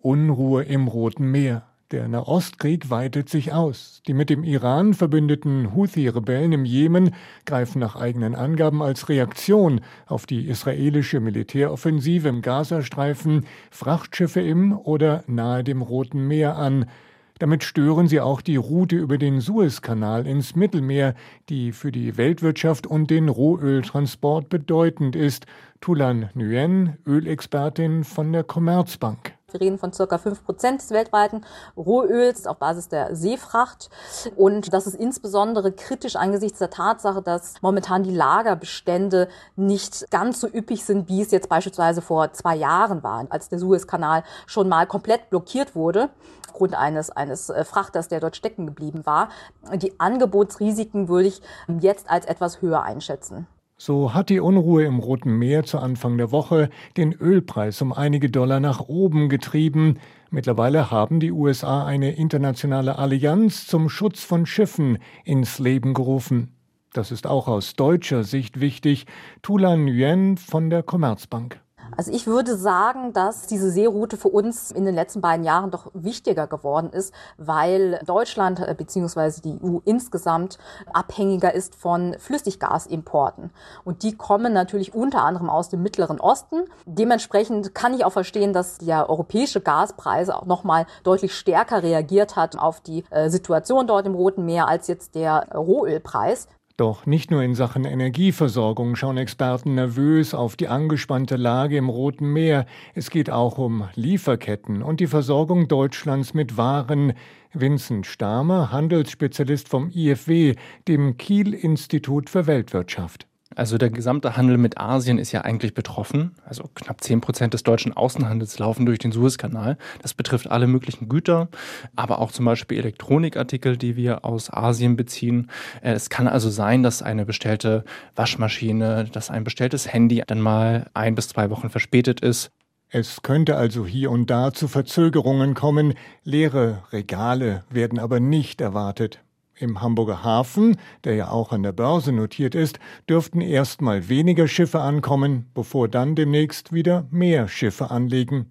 Unruhe 0.00 0.64
im 0.64 0.88
Roten 0.88 1.30
Meer. 1.30 1.67
Der 1.90 2.06
Nahostkrieg 2.06 2.90
weitet 2.90 3.30
sich 3.30 3.54
aus. 3.54 4.02
Die 4.06 4.12
mit 4.12 4.28
dem 4.28 4.44
Iran 4.44 4.92
verbündeten 4.92 5.74
Houthi-Rebellen 5.74 6.52
im 6.52 6.66
Jemen 6.66 7.14
greifen 7.46 7.78
nach 7.78 7.96
eigenen 7.96 8.34
Angaben 8.34 8.82
als 8.82 9.08
Reaktion 9.08 9.80
auf 10.04 10.26
die 10.26 10.48
israelische 10.48 11.18
Militäroffensive 11.20 12.28
im 12.28 12.42
Gazastreifen 12.42 13.46
Frachtschiffe 13.70 14.42
im 14.42 14.76
oder 14.76 15.24
nahe 15.28 15.64
dem 15.64 15.80
Roten 15.80 16.28
Meer 16.28 16.56
an. 16.56 16.90
Damit 17.38 17.64
stören 17.64 18.06
sie 18.06 18.20
auch 18.20 18.42
die 18.42 18.56
Route 18.56 18.96
über 18.96 19.16
den 19.16 19.40
Suezkanal 19.40 20.26
ins 20.26 20.54
Mittelmeer, 20.54 21.14
die 21.48 21.72
für 21.72 21.90
die 21.90 22.18
Weltwirtschaft 22.18 22.86
und 22.86 23.08
den 23.08 23.30
Rohöltransport 23.30 24.50
bedeutend 24.50 25.16
ist. 25.16 25.46
Tulan 25.80 26.28
Nguyen, 26.34 26.98
Ölexpertin 27.06 28.04
von 28.04 28.30
der 28.30 28.44
Commerzbank. 28.44 29.37
Wir 29.50 29.62
reden 29.62 29.78
von 29.78 29.94
circa 29.94 30.18
fünf 30.18 30.44
Prozent 30.44 30.82
des 30.82 30.90
weltweiten 30.90 31.42
Rohöls 31.74 32.46
auf 32.46 32.58
Basis 32.58 32.88
der 32.88 33.16
Seefracht. 33.16 33.88
Und 34.36 34.74
das 34.74 34.86
ist 34.86 34.94
insbesondere 34.94 35.72
kritisch 35.72 36.16
angesichts 36.16 36.58
der 36.58 36.68
Tatsache, 36.68 37.22
dass 37.22 37.54
momentan 37.62 38.02
die 38.02 38.14
Lagerbestände 38.14 39.28
nicht 39.56 40.10
ganz 40.10 40.40
so 40.40 40.48
üppig 40.48 40.84
sind, 40.84 41.08
wie 41.08 41.22
es 41.22 41.30
jetzt 41.30 41.48
beispielsweise 41.48 42.02
vor 42.02 42.30
zwei 42.34 42.56
Jahren 42.56 43.02
war, 43.02 43.26
als 43.30 43.48
der 43.48 43.58
Suezkanal 43.58 44.22
schon 44.46 44.68
mal 44.68 44.86
komplett 44.86 45.30
blockiert 45.30 45.74
wurde 45.74 46.10
aufgrund 46.48 46.74
eines, 46.74 47.08
eines 47.08 47.48
äh, 47.48 47.64
Frachters, 47.64 48.08
der 48.08 48.20
dort 48.20 48.36
stecken 48.36 48.66
geblieben 48.66 49.06
war. 49.06 49.30
Die 49.76 49.98
Angebotsrisiken 49.98 51.08
würde 51.08 51.28
ich 51.28 51.40
jetzt 51.80 52.10
als 52.10 52.26
etwas 52.26 52.60
höher 52.60 52.82
einschätzen. 52.82 53.46
So 53.80 54.12
hat 54.12 54.28
die 54.28 54.40
Unruhe 54.40 54.84
im 54.84 54.98
Roten 54.98 55.38
Meer 55.38 55.62
zu 55.62 55.78
Anfang 55.78 56.18
der 56.18 56.32
Woche 56.32 56.68
den 56.96 57.12
Ölpreis 57.12 57.80
um 57.80 57.92
einige 57.92 58.28
Dollar 58.28 58.58
nach 58.58 58.80
oben 58.80 59.28
getrieben. 59.28 60.00
Mittlerweile 60.30 60.90
haben 60.90 61.20
die 61.20 61.30
USA 61.30 61.86
eine 61.86 62.16
internationale 62.16 62.98
Allianz 62.98 63.68
zum 63.68 63.88
Schutz 63.88 64.24
von 64.24 64.46
Schiffen 64.46 64.98
ins 65.24 65.60
Leben 65.60 65.94
gerufen. 65.94 66.56
Das 66.92 67.12
ist 67.12 67.28
auch 67.28 67.46
aus 67.46 67.74
deutscher 67.74 68.24
Sicht 68.24 68.58
wichtig. 68.58 69.06
Tulan 69.42 69.84
Nguyen 69.84 70.38
von 70.38 70.70
der 70.70 70.82
Commerzbank. 70.82 71.60
Also 71.96 72.12
ich 72.12 72.26
würde 72.26 72.56
sagen, 72.56 73.12
dass 73.12 73.46
diese 73.46 73.70
Seeroute 73.70 74.16
für 74.16 74.28
uns 74.28 74.70
in 74.70 74.84
den 74.84 74.94
letzten 74.94 75.20
beiden 75.20 75.44
Jahren 75.44 75.70
doch 75.70 75.90
wichtiger 75.94 76.46
geworden 76.46 76.90
ist, 76.90 77.12
weil 77.36 78.00
Deutschland 78.04 78.60
äh, 78.60 78.74
bzw. 78.76 79.40
die 79.42 79.58
EU 79.62 79.78
insgesamt 79.84 80.58
abhängiger 80.92 81.54
ist 81.54 81.74
von 81.74 82.16
Flüssiggasimporten. 82.18 83.50
Und 83.84 84.02
die 84.02 84.16
kommen 84.16 84.52
natürlich 84.52 84.94
unter 84.94 85.22
anderem 85.22 85.50
aus 85.50 85.68
dem 85.68 85.82
Mittleren 85.82 86.20
Osten. 86.20 86.64
Dementsprechend 86.86 87.74
kann 87.74 87.94
ich 87.94 88.04
auch 88.04 88.12
verstehen, 88.12 88.52
dass 88.52 88.78
der 88.78 89.08
europäische 89.08 89.60
Gaspreis 89.60 90.30
auch 90.30 90.46
nochmal 90.46 90.86
deutlich 91.02 91.34
stärker 91.34 91.82
reagiert 91.82 92.36
hat 92.36 92.58
auf 92.58 92.80
die 92.80 93.04
äh, 93.10 93.30
Situation 93.30 93.86
dort 93.86 94.06
im 94.06 94.14
Roten 94.14 94.44
Meer 94.44 94.68
als 94.68 94.86
jetzt 94.86 95.14
der 95.14 95.48
Rohölpreis. 95.54 96.48
Doch 96.78 97.06
nicht 97.06 97.32
nur 97.32 97.42
in 97.42 97.56
Sachen 97.56 97.84
Energieversorgung 97.84 98.94
schauen 98.94 99.16
Experten 99.16 99.74
nervös 99.74 100.32
auf 100.32 100.54
die 100.54 100.68
angespannte 100.68 101.34
Lage 101.34 101.76
im 101.76 101.88
Roten 101.88 102.32
Meer. 102.32 102.66
Es 102.94 103.10
geht 103.10 103.30
auch 103.30 103.58
um 103.58 103.88
Lieferketten 103.96 104.84
und 104.84 105.00
die 105.00 105.08
Versorgung 105.08 105.66
Deutschlands 105.66 106.34
mit 106.34 106.56
Waren. 106.56 107.14
Vincent 107.52 108.06
Stamer, 108.06 108.70
Handelsspezialist 108.70 109.68
vom 109.68 109.90
IFW, 109.90 110.54
dem 110.86 111.16
Kiel 111.16 111.52
Institut 111.52 112.30
für 112.30 112.46
Weltwirtschaft. 112.46 113.27
Also 113.56 113.78
der 113.78 113.90
gesamte 113.90 114.36
Handel 114.36 114.58
mit 114.58 114.78
Asien 114.78 115.18
ist 115.18 115.32
ja 115.32 115.40
eigentlich 115.40 115.74
betroffen. 115.74 116.34
Also 116.44 116.64
knapp 116.74 117.02
10 117.02 117.20
Prozent 117.20 117.54
des 117.54 117.62
deutschen 117.62 117.92
Außenhandels 117.96 118.58
laufen 118.58 118.86
durch 118.86 118.98
den 118.98 119.10
Suezkanal. 119.10 119.78
Das 120.02 120.14
betrifft 120.14 120.50
alle 120.50 120.66
möglichen 120.66 121.08
Güter, 121.08 121.48
aber 121.96 122.18
auch 122.18 122.30
zum 122.30 122.44
Beispiel 122.44 122.78
Elektronikartikel, 122.78 123.76
die 123.76 123.96
wir 123.96 124.24
aus 124.24 124.52
Asien 124.52 124.96
beziehen. 124.96 125.50
Äh, 125.82 125.92
es 125.92 126.10
kann 126.10 126.28
also 126.28 126.50
sein, 126.50 126.82
dass 126.82 127.02
eine 127.02 127.24
bestellte 127.24 127.84
Waschmaschine, 128.14 129.04
dass 129.10 129.30
ein 129.30 129.44
bestelltes 129.44 129.92
Handy 129.92 130.22
dann 130.26 130.40
mal 130.40 130.90
ein 130.94 131.14
bis 131.14 131.28
zwei 131.28 131.50
Wochen 131.50 131.70
verspätet 131.70 132.20
ist. 132.20 132.50
Es 132.90 133.22
könnte 133.22 133.56
also 133.56 133.84
hier 133.84 134.10
und 134.10 134.30
da 134.30 134.52
zu 134.52 134.66
Verzögerungen 134.66 135.54
kommen. 135.54 135.94
Leere 136.24 136.84
Regale 136.90 137.64
werden 137.70 137.98
aber 137.98 138.18
nicht 138.18 138.62
erwartet. 138.62 139.20
Im 139.60 139.80
Hamburger 139.80 140.22
Hafen, 140.22 140.76
der 141.04 141.14
ja 141.14 141.30
auch 141.30 141.52
an 141.52 141.64
der 141.64 141.72
Börse 141.72 142.12
notiert 142.12 142.54
ist, 142.54 142.78
dürften 143.08 143.40
erstmal 143.40 144.08
weniger 144.08 144.46
Schiffe 144.46 144.80
ankommen, 144.80 145.46
bevor 145.52 145.88
dann 145.88 146.14
demnächst 146.14 146.72
wieder 146.72 147.08
mehr 147.10 147.48
Schiffe 147.48 147.90
anlegen. 147.90 148.50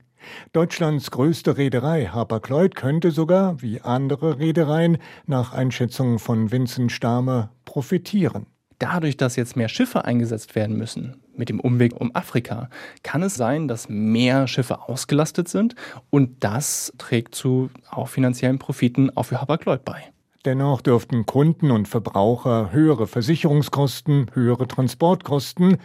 Deutschlands 0.52 1.12
größte 1.12 1.58
Reederei 1.58 2.08
Hapag-Lloyd 2.08 2.76
könnte 2.76 3.12
sogar, 3.12 3.62
wie 3.62 3.80
andere 3.80 4.40
Reedereien, 4.40 4.98
nach 5.26 5.54
Einschätzung 5.54 6.20
von 6.20 6.52
Vincent 6.52 6.92
Stamer 6.92 7.52
profitieren. 7.64 8.48
Dadurch, 8.80 9.16
dass 9.16 9.38
jetzt 9.38 9.56
mehr 9.56 9.70
Schiffe 9.70 10.06
eingesetzt 10.06 10.56
werden 10.56 10.78
müssen, 10.78 11.22
mit 11.36 11.50
dem 11.50 11.60
Umweg 11.60 12.00
um 12.00 12.14
Afrika, 12.16 12.70
kann 13.02 13.24
es 13.24 13.36
sein, 13.36 13.68
dass 13.68 13.90
mehr 13.90 14.48
Schiffe 14.48 14.82
ausgelastet 14.90 15.48
sind 15.48 15.76
und 16.10 16.44
das 16.44 16.94
trägt 16.98 17.34
zu 17.34 17.70
auch 17.90 18.10
finanziellen 18.10 18.60
Profiten 18.60 19.10
auch 19.16 19.24
für 19.24 19.42
Hapag-Lloyd 19.42 19.86
bei. 19.86 20.12
Dennoch 20.48 20.80
dürften 20.80 21.26
Kunden 21.26 21.72
und 21.72 21.90
Verbraucher 21.90 22.72
höhere 22.72 23.06
Versicherungskosten, 23.06 24.32
höhere 24.32 24.66
Transportkosten 24.66 25.76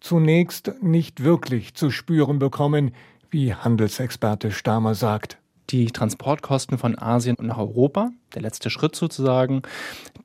zunächst 0.00 0.70
nicht 0.82 1.24
wirklich 1.24 1.72
zu 1.72 1.90
spüren 1.90 2.38
bekommen, 2.38 2.90
wie 3.30 3.54
Handelsexperte 3.54 4.50
Stamer 4.50 4.94
sagt. 4.94 5.38
Die 5.70 5.86
Transportkosten 5.86 6.76
von 6.76 6.98
Asien 6.98 7.38
nach 7.40 7.56
Europa, 7.56 8.10
der 8.34 8.42
letzte 8.42 8.68
Schritt 8.68 8.94
sozusagen, 8.96 9.62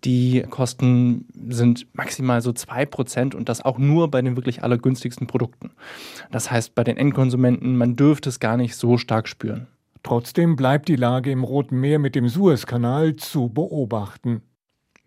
die 0.04 0.42
Kosten 0.50 1.26
sind 1.48 1.88
maximal 1.94 2.42
so 2.42 2.52
zwei 2.52 2.86
Prozent 2.86 3.36
und 3.36 3.48
das 3.48 3.64
auch 3.64 3.78
nur 3.78 4.12
bei 4.12 4.22
den 4.22 4.36
wirklich 4.36 4.64
allergünstigsten 4.64 5.28
Produkten. 5.28 5.72
Das 6.30 6.52
heißt, 6.52 6.76
bei 6.76 6.84
den 6.84 6.98
Endkonsumenten, 6.98 7.78
man 7.78 7.96
dürfte 7.96 8.28
es 8.28 8.42
gar 8.42 8.58
nicht 8.58 8.76
so 8.76 8.98
stark 8.98 9.30
spüren. 9.30 9.68
Trotzdem 10.04 10.56
bleibt 10.56 10.88
die 10.88 10.96
Lage 10.96 11.32
im 11.32 11.44
Roten 11.44 11.80
Meer 11.80 12.00
mit 12.00 12.16
dem 12.16 12.30
Suezkanal 12.30 13.16
zu 13.16 13.50
beobachten. 13.50 14.42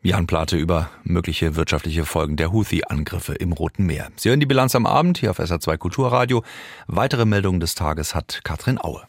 Jan 0.02 0.26
Plate 0.26 0.56
über 0.56 0.88
mögliche 1.04 1.56
wirtschaftliche 1.56 2.06
Folgen 2.06 2.37
der 2.37 2.52
Houthi-Angriffe 2.52 3.35
im 3.35 3.52
Roten 3.52 3.85
Meer. 3.85 4.09
Sie 4.16 4.30
hören 4.30 4.40
die 4.40 4.47
Bilanz 4.47 4.75
am 4.75 4.87
Abend 4.87 5.18
hier 5.18 5.30
auf 5.30 5.38
SA2 5.38 5.76
Kulturradio. 5.76 6.42
Weitere 6.87 7.26
Meldungen 7.26 7.61
des 7.61 7.75
Tages 7.75 8.14
hat 8.14 8.40
Katrin 8.42 8.80
Aue. 8.80 9.02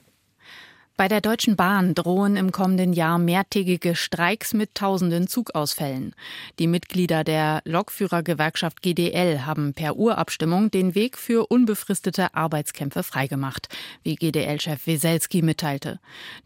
Bei 1.02 1.08
der 1.08 1.20
Deutschen 1.20 1.56
Bahn 1.56 1.96
drohen 1.96 2.36
im 2.36 2.52
kommenden 2.52 2.94
Jahr 2.94 3.18
mehrtägige 3.18 3.96
Streiks 3.96 4.54
mit 4.54 4.76
tausenden 4.76 5.28
Zugausfällen. 5.28 6.14
Die 6.60 6.68
Mitglieder 6.68 7.24
der 7.24 7.64
Lokführergewerkschaft 7.66 8.84
GDL 8.84 9.48
haben 9.48 9.74
per 9.74 9.96
Urabstimmung 9.96 10.70
den 10.70 10.94
Weg 10.94 11.18
für 11.18 11.48
unbefristete 11.48 12.36
Arbeitskämpfe 12.36 13.02
freigemacht, 13.02 13.68
wie 14.04 14.14
GDL-Chef 14.14 14.86
Weselski 14.86 15.42
mitteilte. 15.42 16.00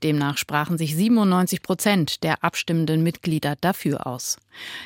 Demnach 0.03 0.37
sprachen 0.37 0.77
sich 0.77 0.95
97 0.95 1.61
Prozent 1.61 2.23
der 2.23 2.41
abstimmenden 2.41 3.03
Mitglieder 3.03 3.57
dafür 3.59 4.07
aus. 4.07 4.37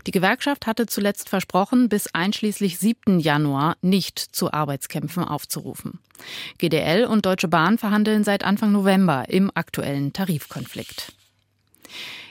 Die 0.08 0.12
Gewerkschaft 0.12 0.66
hatte 0.66 0.88
zuletzt 0.88 1.30
versprochen, 1.30 1.90
bis 1.90 2.08
einschließlich 2.12 2.80
7. 2.80 3.20
Januar 3.20 3.78
nicht 3.84 4.18
zu 4.18 4.52
Arbeitskämpfen 4.52 5.24
aufzurufen. 5.24 6.00
GDL 6.58 7.06
und 7.06 7.26
Deutsche 7.26 7.48
Bahn 7.48 7.78
verhandeln 7.78 8.24
seit 8.24 8.44
Anfang 8.44 8.72
November 8.72 9.26
im 9.30 9.52
aktuellen 9.60 10.14
Tarifkonflikt. 10.14 11.14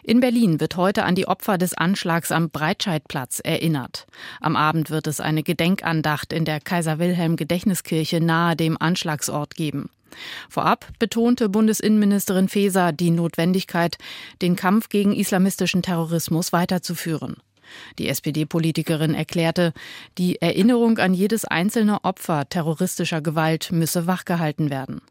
In 0.03 0.21
Berlin 0.21 0.59
wird 0.59 0.77
heute 0.77 1.05
an 1.05 1.15
die 1.15 1.29
Opfer 1.29 1.59
des 1.59 1.75
Anschlags 1.75 2.33
am 2.33 2.49
Breitscheidplatz 2.49 3.41
erinnert. 3.45 4.07
Am 4.41 4.57
Abend 4.57 4.89
wird 4.89 5.07
es 5.07 5.21
eine 5.21 5.43
Gedenkandacht 5.43 6.33
in 6.33 6.47
der 6.47 6.61
Kaiser 6.61 6.99
Wilhelm 6.99 7.37
Gedächtniskirche 7.37 8.21
nahe 8.21 8.57
dem 8.57 8.81
Anschlagsort 8.81 9.55
geben. 9.55 9.91
Vorab 10.49 10.89
betonte 10.99 11.51
Bundesinnenministerin 11.51 12.49
Faeser 12.49 12.93
die 12.93 13.11
Notwendigkeit, 13.11 13.99
den 14.41 14.57
Kampf 14.57 14.89
gegen 14.89 15.15
islamistischen 15.15 15.83
Terrorismus 15.83 16.53
weiterzuführen. 16.55 17.37
Die 17.99 18.09
SPD-Politikerin 18.09 19.15
erklärte, 19.15 19.75
die 20.17 20.41
Erinnerung 20.41 20.97
an 20.97 21.13
jedes 21.13 21.45
einzelne 21.45 22.03
Opfer 22.05 22.49
terroristischer 22.49 23.21
Gewalt 23.21 23.71
müsse 23.73 24.07
wachgehalten 24.07 24.71
werden. 24.71 25.03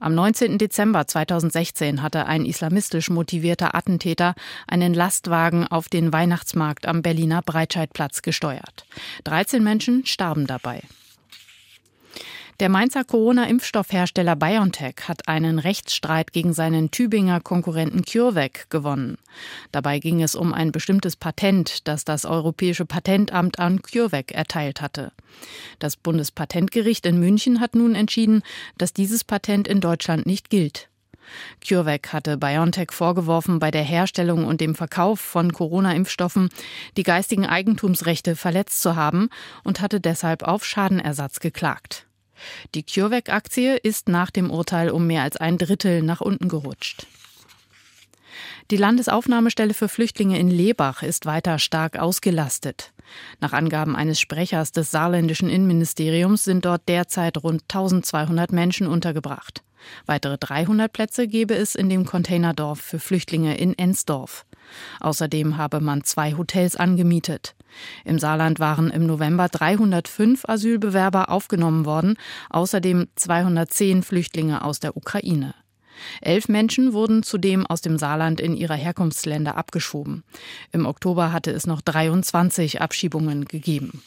Am 0.00 0.14
19. 0.14 0.58
Dezember 0.58 1.06
2016 1.06 2.02
hatte 2.02 2.26
ein 2.26 2.44
islamistisch 2.44 3.10
motivierter 3.10 3.74
Attentäter 3.74 4.34
einen 4.66 4.94
Lastwagen 4.94 5.66
auf 5.66 5.88
den 5.88 6.12
Weihnachtsmarkt 6.12 6.86
am 6.86 7.02
Berliner 7.02 7.42
Breitscheidplatz 7.42 8.22
gesteuert. 8.22 8.86
13 9.24 9.62
Menschen 9.62 10.06
starben 10.06 10.46
dabei. 10.46 10.82
Der 12.60 12.68
Mainzer 12.68 13.04
Corona-Impfstoffhersteller 13.04 14.34
BioNTech 14.34 15.06
hat 15.06 15.28
einen 15.28 15.60
Rechtsstreit 15.60 16.32
gegen 16.32 16.52
seinen 16.52 16.90
Tübinger 16.90 17.40
Konkurrenten 17.40 18.04
CureVac 18.04 18.68
gewonnen. 18.68 19.16
Dabei 19.70 20.00
ging 20.00 20.20
es 20.24 20.34
um 20.34 20.52
ein 20.52 20.72
bestimmtes 20.72 21.14
Patent, 21.14 21.86
das 21.86 22.04
das 22.04 22.24
Europäische 22.24 22.84
Patentamt 22.84 23.60
an 23.60 23.80
CureVac 23.80 24.32
erteilt 24.32 24.80
hatte. 24.80 25.12
Das 25.78 25.96
Bundespatentgericht 25.96 27.06
in 27.06 27.20
München 27.20 27.60
hat 27.60 27.76
nun 27.76 27.94
entschieden, 27.94 28.42
dass 28.76 28.92
dieses 28.92 29.22
Patent 29.22 29.68
in 29.68 29.80
Deutschland 29.80 30.26
nicht 30.26 30.50
gilt. 30.50 30.88
CureVac 31.64 32.12
hatte 32.12 32.38
BioNTech 32.38 32.90
vorgeworfen, 32.90 33.60
bei 33.60 33.70
der 33.70 33.84
Herstellung 33.84 34.44
und 34.44 34.60
dem 34.60 34.74
Verkauf 34.74 35.20
von 35.20 35.52
Corona-Impfstoffen 35.52 36.48
die 36.96 37.04
geistigen 37.04 37.46
Eigentumsrechte 37.46 38.34
verletzt 38.34 38.82
zu 38.82 38.96
haben 38.96 39.28
und 39.62 39.80
hatte 39.80 40.00
deshalb 40.00 40.42
auf 40.42 40.64
Schadenersatz 40.64 41.38
geklagt. 41.38 42.07
Die 42.74 42.84
CureVac-Aktie 42.84 43.76
ist 43.76 44.08
nach 44.08 44.30
dem 44.30 44.50
Urteil 44.50 44.90
um 44.90 45.06
mehr 45.06 45.22
als 45.22 45.36
ein 45.36 45.58
Drittel 45.58 46.02
nach 46.02 46.20
unten 46.20 46.48
gerutscht. 46.48 47.06
Die 48.70 48.76
Landesaufnahmestelle 48.76 49.72
für 49.72 49.88
Flüchtlinge 49.88 50.38
in 50.38 50.50
Lebach 50.50 51.02
ist 51.02 51.24
weiter 51.24 51.58
stark 51.58 51.98
ausgelastet. 51.98 52.92
Nach 53.40 53.54
Angaben 53.54 53.96
eines 53.96 54.20
Sprechers 54.20 54.72
des 54.72 54.90
saarländischen 54.90 55.48
Innenministeriums 55.48 56.44
sind 56.44 56.66
dort 56.66 56.82
derzeit 56.86 57.42
rund 57.42 57.62
1200 57.62 58.52
Menschen 58.52 58.86
untergebracht. 58.86 59.62
Weitere 60.04 60.36
300 60.36 60.92
Plätze 60.92 61.26
gebe 61.28 61.54
es 61.54 61.74
in 61.74 61.88
dem 61.88 62.04
Containerdorf 62.04 62.80
für 62.80 62.98
Flüchtlinge 62.98 63.56
in 63.56 63.78
Ensdorf. 63.78 64.44
Außerdem 65.00 65.56
habe 65.56 65.80
man 65.80 66.04
zwei 66.04 66.34
Hotels 66.34 66.76
angemietet. 66.76 67.54
Im 68.04 68.18
Saarland 68.18 68.58
waren 68.58 68.90
im 68.90 69.06
November 69.06 69.48
305 69.48 70.48
Asylbewerber 70.48 71.30
aufgenommen 71.30 71.84
worden, 71.84 72.16
außerdem 72.50 73.08
210 73.16 74.02
Flüchtlinge 74.02 74.64
aus 74.64 74.80
der 74.80 74.96
Ukraine. 74.96 75.54
Elf 76.20 76.48
Menschen 76.48 76.92
wurden 76.92 77.22
zudem 77.22 77.66
aus 77.66 77.80
dem 77.80 77.98
Saarland 77.98 78.40
in 78.40 78.56
ihre 78.56 78.76
Herkunftsländer 78.76 79.56
abgeschoben. 79.56 80.22
Im 80.72 80.86
Oktober 80.86 81.32
hatte 81.32 81.50
es 81.50 81.66
noch 81.66 81.80
23 81.80 82.80
Abschiebungen 82.80 83.46
gegeben. 83.46 84.02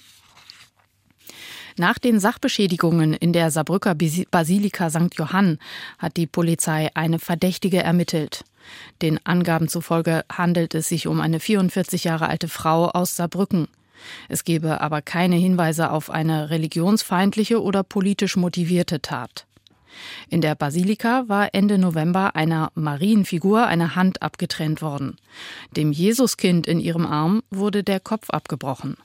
Nach 1.77 1.97
den 1.97 2.19
Sachbeschädigungen 2.19 3.13
in 3.13 3.33
der 3.33 3.49
Saarbrücker 3.49 3.95
Basilika 4.29 4.89
St. 4.89 5.15
Johann 5.15 5.57
hat 5.97 6.17
die 6.17 6.27
Polizei 6.27 6.89
eine 6.95 7.17
Verdächtige 7.17 7.81
ermittelt. 7.81 8.43
Den 9.01 9.25
Angaben 9.25 9.67
zufolge 9.67 10.23
handelt 10.31 10.75
es 10.75 10.89
sich 10.89 11.07
um 11.07 11.19
eine 11.21 11.39
44 11.39 12.03
Jahre 12.03 12.27
alte 12.27 12.47
Frau 12.47 12.89
aus 12.89 13.15
Saarbrücken. 13.15 13.67
Es 14.29 14.43
gebe 14.43 14.81
aber 14.81 15.01
keine 15.01 15.35
Hinweise 15.35 15.91
auf 15.91 16.09
eine 16.09 16.49
religionsfeindliche 16.49 17.61
oder 17.61 17.83
politisch 17.83 18.35
motivierte 18.35 19.01
Tat. 19.01 19.45
In 20.29 20.41
der 20.41 20.55
Basilika 20.55 21.25
war 21.27 21.53
Ende 21.53 21.77
November 21.77 22.35
einer 22.35 22.71
Marienfigur 22.75 23.67
eine 23.67 23.95
Hand 23.95 24.21
abgetrennt 24.21 24.81
worden. 24.81 25.17
Dem 25.75 25.91
Jesuskind 25.91 26.67
in 26.67 26.79
ihrem 26.79 27.05
Arm 27.05 27.43
wurde 27.49 27.83
der 27.83 27.99
Kopf 27.99 28.29
abgebrochen. 28.29 28.97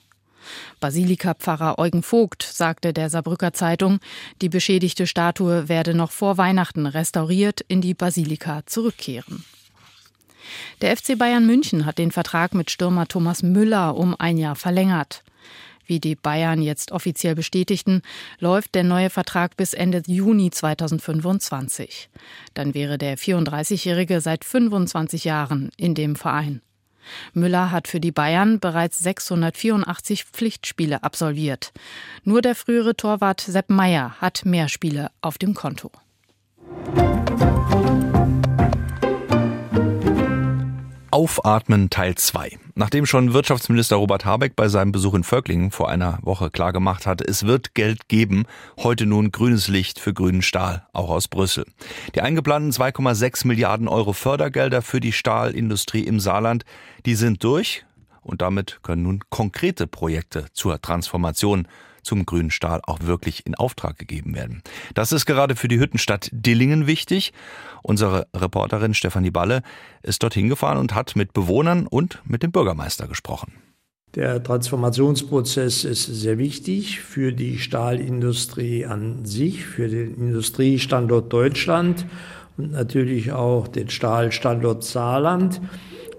Basilika-Pfarrer 0.80 1.78
Eugen 1.78 2.02
Vogt 2.02 2.42
sagte 2.42 2.92
der 2.92 3.10
Saarbrücker 3.10 3.52
Zeitung, 3.52 4.00
die 4.42 4.48
beschädigte 4.48 5.06
Statue 5.06 5.68
werde 5.68 5.94
noch 5.94 6.10
vor 6.10 6.38
Weihnachten 6.38 6.86
restauriert 6.86 7.60
in 7.68 7.80
die 7.80 7.94
Basilika 7.94 8.62
zurückkehren. 8.66 9.44
Der 10.80 10.96
FC 10.96 11.18
Bayern 11.18 11.46
München 11.46 11.86
hat 11.86 11.98
den 11.98 12.12
Vertrag 12.12 12.54
mit 12.54 12.70
Stürmer 12.70 13.08
Thomas 13.08 13.42
Müller 13.42 13.96
um 13.96 14.14
ein 14.18 14.38
Jahr 14.38 14.56
verlängert. 14.56 15.22
Wie 15.86 16.00
die 16.00 16.16
Bayern 16.16 16.62
jetzt 16.62 16.90
offiziell 16.90 17.36
bestätigten, 17.36 18.02
läuft 18.40 18.74
der 18.74 18.82
neue 18.82 19.08
Vertrag 19.08 19.56
bis 19.56 19.72
Ende 19.72 20.02
Juni 20.06 20.50
2025. 20.50 22.10
Dann 22.54 22.74
wäre 22.74 22.98
der 22.98 23.16
34-Jährige 23.16 24.20
seit 24.20 24.44
25 24.44 25.24
Jahren 25.24 25.70
in 25.76 25.94
dem 25.94 26.16
Verein. 26.16 26.60
Müller 27.32 27.70
hat 27.70 27.88
für 27.88 28.00
die 28.00 28.12
Bayern 28.12 28.60
bereits 28.60 28.98
684 29.00 30.24
Pflichtspiele 30.24 31.02
absolviert. 31.02 31.72
Nur 32.24 32.42
der 32.42 32.54
frühere 32.54 32.96
Torwart 32.96 33.40
Sepp 33.40 33.70
Meyer 33.70 34.16
hat 34.20 34.44
mehr 34.44 34.68
Spiele 34.68 35.10
auf 35.20 35.38
dem 35.38 35.54
Konto. 35.54 35.90
Aufatmen 41.16 41.88
Teil 41.88 42.14
2. 42.14 42.58
Nachdem 42.74 43.06
schon 43.06 43.32
Wirtschaftsminister 43.32 43.96
Robert 43.96 44.26
Habeck 44.26 44.54
bei 44.54 44.68
seinem 44.68 44.92
Besuch 44.92 45.14
in 45.14 45.24
Völklingen 45.24 45.70
vor 45.70 45.88
einer 45.88 46.18
Woche 46.20 46.50
klargemacht 46.50 47.06
hatte, 47.06 47.24
es 47.26 47.46
wird 47.46 47.74
Geld 47.74 48.08
geben, 48.08 48.44
heute 48.76 49.06
nun 49.06 49.32
grünes 49.32 49.68
Licht 49.68 49.98
für 49.98 50.12
grünen 50.12 50.42
Stahl, 50.42 50.86
auch 50.92 51.08
aus 51.08 51.26
Brüssel. 51.28 51.64
Die 52.14 52.20
eingeplanten 52.20 52.70
2,6 52.70 53.46
Milliarden 53.46 53.88
Euro 53.88 54.12
Fördergelder 54.12 54.82
für 54.82 55.00
die 55.00 55.12
Stahlindustrie 55.12 56.02
im 56.02 56.20
Saarland, 56.20 56.66
die 57.06 57.14
sind 57.14 57.42
durch 57.42 57.86
und 58.20 58.42
damit 58.42 58.80
können 58.82 59.04
nun 59.04 59.20
konkrete 59.30 59.86
Projekte 59.86 60.48
zur 60.52 60.82
Transformation 60.82 61.66
zum 62.06 62.24
grünen 62.24 62.50
Stahl 62.50 62.80
auch 62.86 63.00
wirklich 63.00 63.44
in 63.44 63.54
Auftrag 63.54 63.98
gegeben 63.98 64.34
werden. 64.34 64.62
Das 64.94 65.12
ist 65.12 65.26
gerade 65.26 65.56
für 65.56 65.68
die 65.68 65.78
Hüttenstadt 65.78 66.30
Dillingen 66.32 66.86
wichtig. 66.86 67.32
Unsere 67.82 68.28
Reporterin 68.34 68.94
Stefanie 68.94 69.30
Balle 69.30 69.62
ist 70.02 70.22
dorthin 70.22 70.48
gefahren 70.48 70.78
und 70.78 70.94
hat 70.94 71.16
mit 71.16 71.34
Bewohnern 71.34 71.86
und 71.86 72.22
mit 72.24 72.42
dem 72.42 72.52
Bürgermeister 72.52 73.08
gesprochen. 73.08 73.52
Der 74.14 74.42
Transformationsprozess 74.42 75.84
ist 75.84 76.06
sehr 76.06 76.38
wichtig 76.38 77.00
für 77.00 77.32
die 77.32 77.58
Stahlindustrie 77.58 78.86
an 78.86 79.26
sich, 79.26 79.66
für 79.66 79.88
den 79.88 80.14
Industriestandort 80.14 81.30
Deutschland 81.30 82.06
und 82.56 82.72
natürlich 82.72 83.32
auch 83.32 83.68
den 83.68 83.88
Stahlstandort 83.88 84.84
Saarland. 84.84 85.60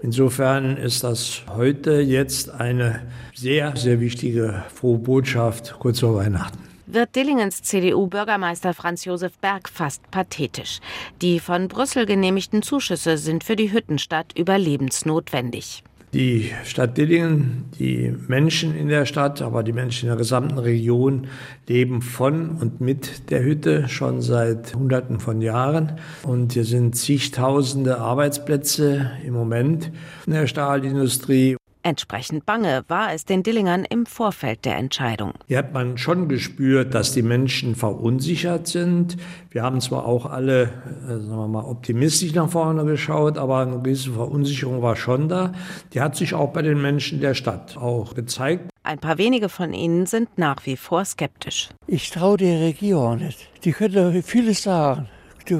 Insofern 0.02 0.76
ist 0.76 1.02
das 1.04 1.42
heute 1.54 2.00
jetzt 2.00 2.50
eine 2.50 3.02
sehr, 3.34 3.76
sehr 3.76 4.00
wichtige 4.00 4.62
frohe 4.74 4.98
Botschaft 4.98 5.76
kurz 5.78 6.00
vor 6.00 6.14
Weihnachten 6.14 6.68
wird 6.90 7.14
Dillingens 7.16 7.62
CDU-Bürgermeister 7.62 8.74
Franz 8.74 9.04
Josef 9.04 9.38
Berg 9.38 9.68
fast 9.68 10.10
pathetisch. 10.10 10.80
Die 11.20 11.38
von 11.38 11.68
Brüssel 11.68 12.06
genehmigten 12.06 12.62
Zuschüsse 12.62 13.18
sind 13.18 13.44
für 13.44 13.56
die 13.56 13.72
Hüttenstadt 13.72 14.36
überlebensnotwendig. 14.36 15.84
Die 16.14 16.50
Stadt 16.64 16.96
Dillingen, 16.96 17.66
die 17.78 18.14
Menschen 18.28 18.74
in 18.74 18.88
der 18.88 19.04
Stadt, 19.04 19.42
aber 19.42 19.62
die 19.62 19.74
Menschen 19.74 20.06
in 20.06 20.08
der 20.08 20.16
gesamten 20.16 20.56
Region 20.56 21.26
leben 21.66 22.00
von 22.00 22.52
und 22.52 22.80
mit 22.80 23.30
der 23.30 23.42
Hütte 23.44 23.88
schon 23.88 24.22
seit 24.22 24.74
Hunderten 24.74 25.20
von 25.20 25.42
Jahren. 25.42 25.98
Und 26.22 26.54
hier 26.54 26.64
sind 26.64 26.96
zigtausende 26.96 27.98
Arbeitsplätze 27.98 29.10
im 29.22 29.34
Moment 29.34 29.92
in 30.26 30.32
der 30.32 30.46
Stahlindustrie. 30.46 31.58
Entsprechend 31.82 32.44
bange 32.44 32.82
war 32.88 33.12
es 33.14 33.24
den 33.24 33.42
Dillingern 33.42 33.84
im 33.84 34.04
Vorfeld 34.04 34.64
der 34.64 34.76
Entscheidung. 34.76 35.32
Hier 35.46 35.58
hat 35.58 35.72
man 35.72 35.96
schon 35.96 36.28
gespürt, 36.28 36.94
dass 36.94 37.12
die 37.12 37.22
Menschen 37.22 37.74
verunsichert 37.76 38.66
sind. 38.66 39.16
Wir 39.50 39.62
haben 39.62 39.80
zwar 39.80 40.04
auch 40.04 40.26
alle, 40.26 40.64
äh, 40.64 41.12
sagen 41.12 41.28
wir 41.28 41.48
mal, 41.48 41.64
optimistisch 41.64 42.34
nach 42.34 42.50
vorne 42.50 42.84
geschaut, 42.84 43.38
aber 43.38 43.58
eine 43.58 43.78
gewisse 43.78 44.12
Verunsicherung 44.12 44.82
war 44.82 44.96
schon 44.96 45.28
da. 45.28 45.52
Die 45.94 46.00
hat 46.00 46.16
sich 46.16 46.34
auch 46.34 46.52
bei 46.52 46.62
den 46.62 46.82
Menschen 46.82 47.20
der 47.20 47.34
Stadt 47.34 47.76
auch 47.76 48.14
gezeigt. 48.14 48.70
Ein 48.82 48.98
paar 48.98 49.18
wenige 49.18 49.48
von 49.48 49.72
ihnen 49.72 50.06
sind 50.06 50.36
nach 50.36 50.66
wie 50.66 50.76
vor 50.76 51.04
skeptisch. 51.04 51.68
Ich 51.86 52.10
traue 52.10 52.38
der 52.38 52.60
Regierung 52.60 53.18
nicht. 53.18 53.48
Die 53.64 53.72
könnte 53.72 54.22
vieles 54.22 54.62
sagen. 54.62 55.08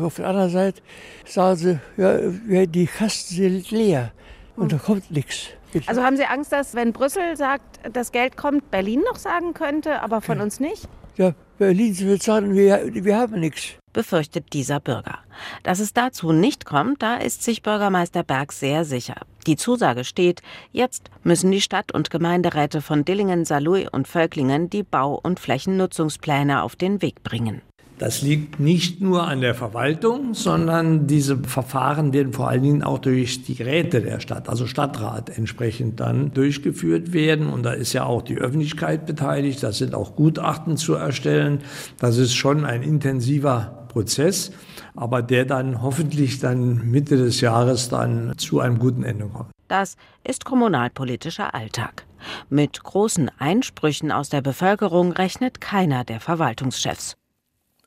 Auf 0.03 0.17
der 0.17 0.27
anderen 0.27 0.51
Seite 0.51 0.83
sagen 1.25 1.57
sie, 1.57 1.81
ja, 1.97 2.67
die 2.67 2.87
Kasten 2.87 3.35
sind 3.35 3.71
leer 3.71 4.13
und 4.55 4.73
da 4.73 4.77
kommt 4.77 5.11
nichts. 5.11 5.49
Also 5.87 6.03
haben 6.03 6.17
Sie 6.17 6.25
Angst, 6.25 6.53
dass 6.53 6.75
wenn 6.75 6.93
Brüssel 6.93 7.37
sagt, 7.37 7.81
das 7.93 8.13
Geld 8.13 8.37
kommt, 8.37 8.71
Berlin 8.71 9.03
noch 9.11 9.17
sagen 9.17 9.55
könnte, 9.55 10.01
aber 10.03 10.21
von 10.21 10.41
uns 10.41 10.61
nicht? 10.61 10.89
Ja, 11.17 11.35
Berlin 11.59 11.99
wird 11.99 12.23
sagen, 12.23 12.55
wir, 12.55 12.83
wir 12.93 13.17
haben 13.19 13.41
nichts 13.41 13.75
befürchtet 13.93 14.53
dieser 14.53 14.79
Bürger. 14.79 15.19
Dass 15.65 15.81
es 15.81 15.93
dazu 15.93 16.31
nicht 16.31 16.65
kommt, 16.65 17.03
da 17.03 17.17
ist 17.17 17.43
sich 17.43 17.63
Bürgermeister 17.63 18.23
Berg 18.23 18.53
sehr 18.53 18.85
sicher. 18.85 19.17
Die 19.49 19.57
Zusage 19.57 20.05
steht, 20.05 20.43
jetzt 20.71 21.11
müssen 21.25 21.51
die 21.51 21.61
Stadt- 21.61 21.93
und 21.93 22.11
Gemeinderäte 22.11 22.81
von 22.81 23.05
Dillingen, 23.05 23.45
Saarlouis 23.45 23.89
und 23.91 24.07
Völklingen 24.07 24.71
die 24.71 24.85
Bau- 24.85 25.19
und 25.21 25.41
Flächennutzungspläne 25.41 26.63
auf 26.63 26.77
den 26.77 27.03
Weg 27.03 27.25
bringen. 27.25 27.63
Das 27.99 28.23
liegt 28.23 28.61
nicht 28.61 29.01
nur 29.01 29.27
an 29.27 29.41
der 29.41 29.57
Verwaltung, 29.57 30.33
sondern 30.33 31.09
diese 31.09 31.37
Verfahren 31.39 32.13
werden 32.13 32.33
vor 32.33 32.49
allen 32.49 32.63
Dingen 32.63 32.83
auch 32.85 32.99
durch 32.99 33.43
die 33.43 33.61
Räte 33.61 34.01
der 34.01 34.21
Stadt, 34.21 34.49
also 34.49 34.67
Stadtrat, 34.67 35.37
entsprechend 35.37 35.99
dann 35.99 36.33
durchgeführt 36.33 37.13
werden. 37.13 37.49
Und 37.49 37.65
da 37.65 37.73
ist 37.73 37.93
ja 37.93 38.05
auch 38.05 38.23
die 38.23 38.39
Öffentlichkeit 38.39 39.05
beteiligt. 39.05 39.65
Das 39.65 39.79
sind 39.79 39.97
auch 39.97 40.15
Gutachten 40.15 40.77
zu 40.77 40.95
erstellen. 40.95 41.61
Das 41.99 42.19
ist 42.19 42.35
schon 42.35 42.65
ein 42.65 42.83
intensiver 42.83 43.87
Prozess, 43.89 44.53
aber 44.95 45.23
der 45.23 45.45
dann 45.45 45.83
hoffentlich 45.83 46.39
dann 46.39 46.91
Mitte 46.91 47.17
des 47.17 47.41
Jahres 47.41 47.89
dann 47.89 48.35
zu 48.39 48.61
einem 48.61 48.79
guten 48.79 49.03
Ende 49.03 49.27
kommt. 49.27 49.51
Das 49.67 49.97
ist 50.25 50.45
kommunalpolitischer 50.45 51.53
Alltag. 51.53 52.07
Mit 52.49 52.83
großen 52.83 53.31
Einsprüchen 53.39 54.13
aus 54.13 54.29
der 54.29 54.41
Bevölkerung 54.41 55.13
rechnet 55.13 55.61
keiner 55.61 56.05
der 56.05 56.21
Verwaltungschefs. 56.21 57.18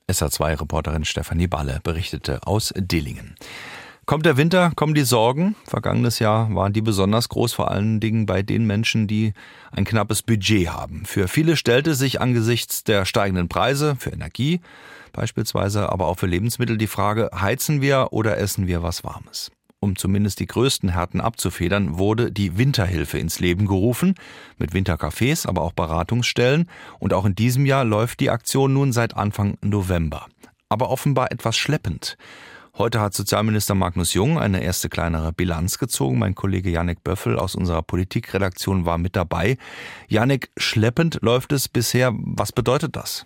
SA2-Reporterin 0.09 1.05
Stefanie 1.05 1.47
Balle 1.47 1.79
berichtete 1.83 2.45
aus 2.45 2.73
Dillingen. 2.75 3.35
Kommt 4.05 4.25
der 4.25 4.35
Winter, 4.35 4.71
kommen 4.75 4.93
die 4.93 5.03
Sorgen. 5.03 5.55
Vergangenes 5.65 6.19
Jahr 6.19 6.53
waren 6.53 6.73
die 6.73 6.81
besonders 6.81 7.29
groß, 7.29 7.53
vor 7.53 7.71
allen 7.71 7.99
Dingen 7.99 8.25
bei 8.25 8.41
den 8.41 8.65
Menschen, 8.65 9.07
die 9.07 9.33
ein 9.71 9.85
knappes 9.85 10.21
Budget 10.23 10.69
haben. 10.69 11.05
Für 11.05 11.27
viele 11.27 11.55
stellte 11.55 11.93
sich 11.95 12.19
angesichts 12.19 12.83
der 12.83 13.05
steigenden 13.05 13.47
Preise 13.47 13.95
für 13.97 14.09
Energie, 14.09 14.59
beispielsweise 15.13 15.89
aber 15.89 16.07
auch 16.07 16.17
für 16.19 16.27
Lebensmittel, 16.27 16.77
die 16.77 16.87
Frage, 16.87 17.29
heizen 17.33 17.81
wir 17.81 18.07
oder 18.11 18.37
essen 18.37 18.67
wir 18.67 18.83
was 18.83 19.03
Warmes? 19.03 19.51
Um 19.83 19.95
zumindest 19.95 20.39
die 20.39 20.45
größten 20.45 20.89
Härten 20.89 21.19
abzufedern, 21.21 21.97
wurde 21.97 22.31
die 22.31 22.55
Winterhilfe 22.55 23.17
ins 23.17 23.39
Leben 23.39 23.65
gerufen, 23.65 24.13
mit 24.59 24.73
Wintercafés, 24.73 25.47
aber 25.47 25.63
auch 25.63 25.73
Beratungsstellen. 25.73 26.69
Und 26.99 27.13
auch 27.13 27.25
in 27.25 27.33
diesem 27.33 27.65
Jahr 27.65 27.83
läuft 27.83 28.19
die 28.19 28.29
Aktion 28.29 28.73
nun 28.73 28.93
seit 28.93 29.17
Anfang 29.17 29.57
November. 29.63 30.27
Aber 30.69 30.91
offenbar 30.91 31.31
etwas 31.31 31.57
schleppend. 31.57 32.15
Heute 32.77 33.01
hat 33.01 33.15
Sozialminister 33.15 33.73
Magnus 33.73 34.13
Jung 34.13 34.37
eine 34.37 34.61
erste 34.61 34.87
kleinere 34.87 35.33
Bilanz 35.33 35.79
gezogen. 35.79 36.19
Mein 36.19 36.35
Kollege 36.35 36.69
Janik 36.69 37.03
Böffel 37.03 37.39
aus 37.39 37.55
unserer 37.55 37.81
Politikredaktion 37.81 38.85
war 38.85 38.99
mit 38.99 39.15
dabei. 39.15 39.57
Janik, 40.07 40.51
schleppend 40.57 41.17
läuft 41.23 41.51
es 41.53 41.67
bisher. 41.67 42.13
Was 42.15 42.51
bedeutet 42.51 42.95
das? 42.95 43.25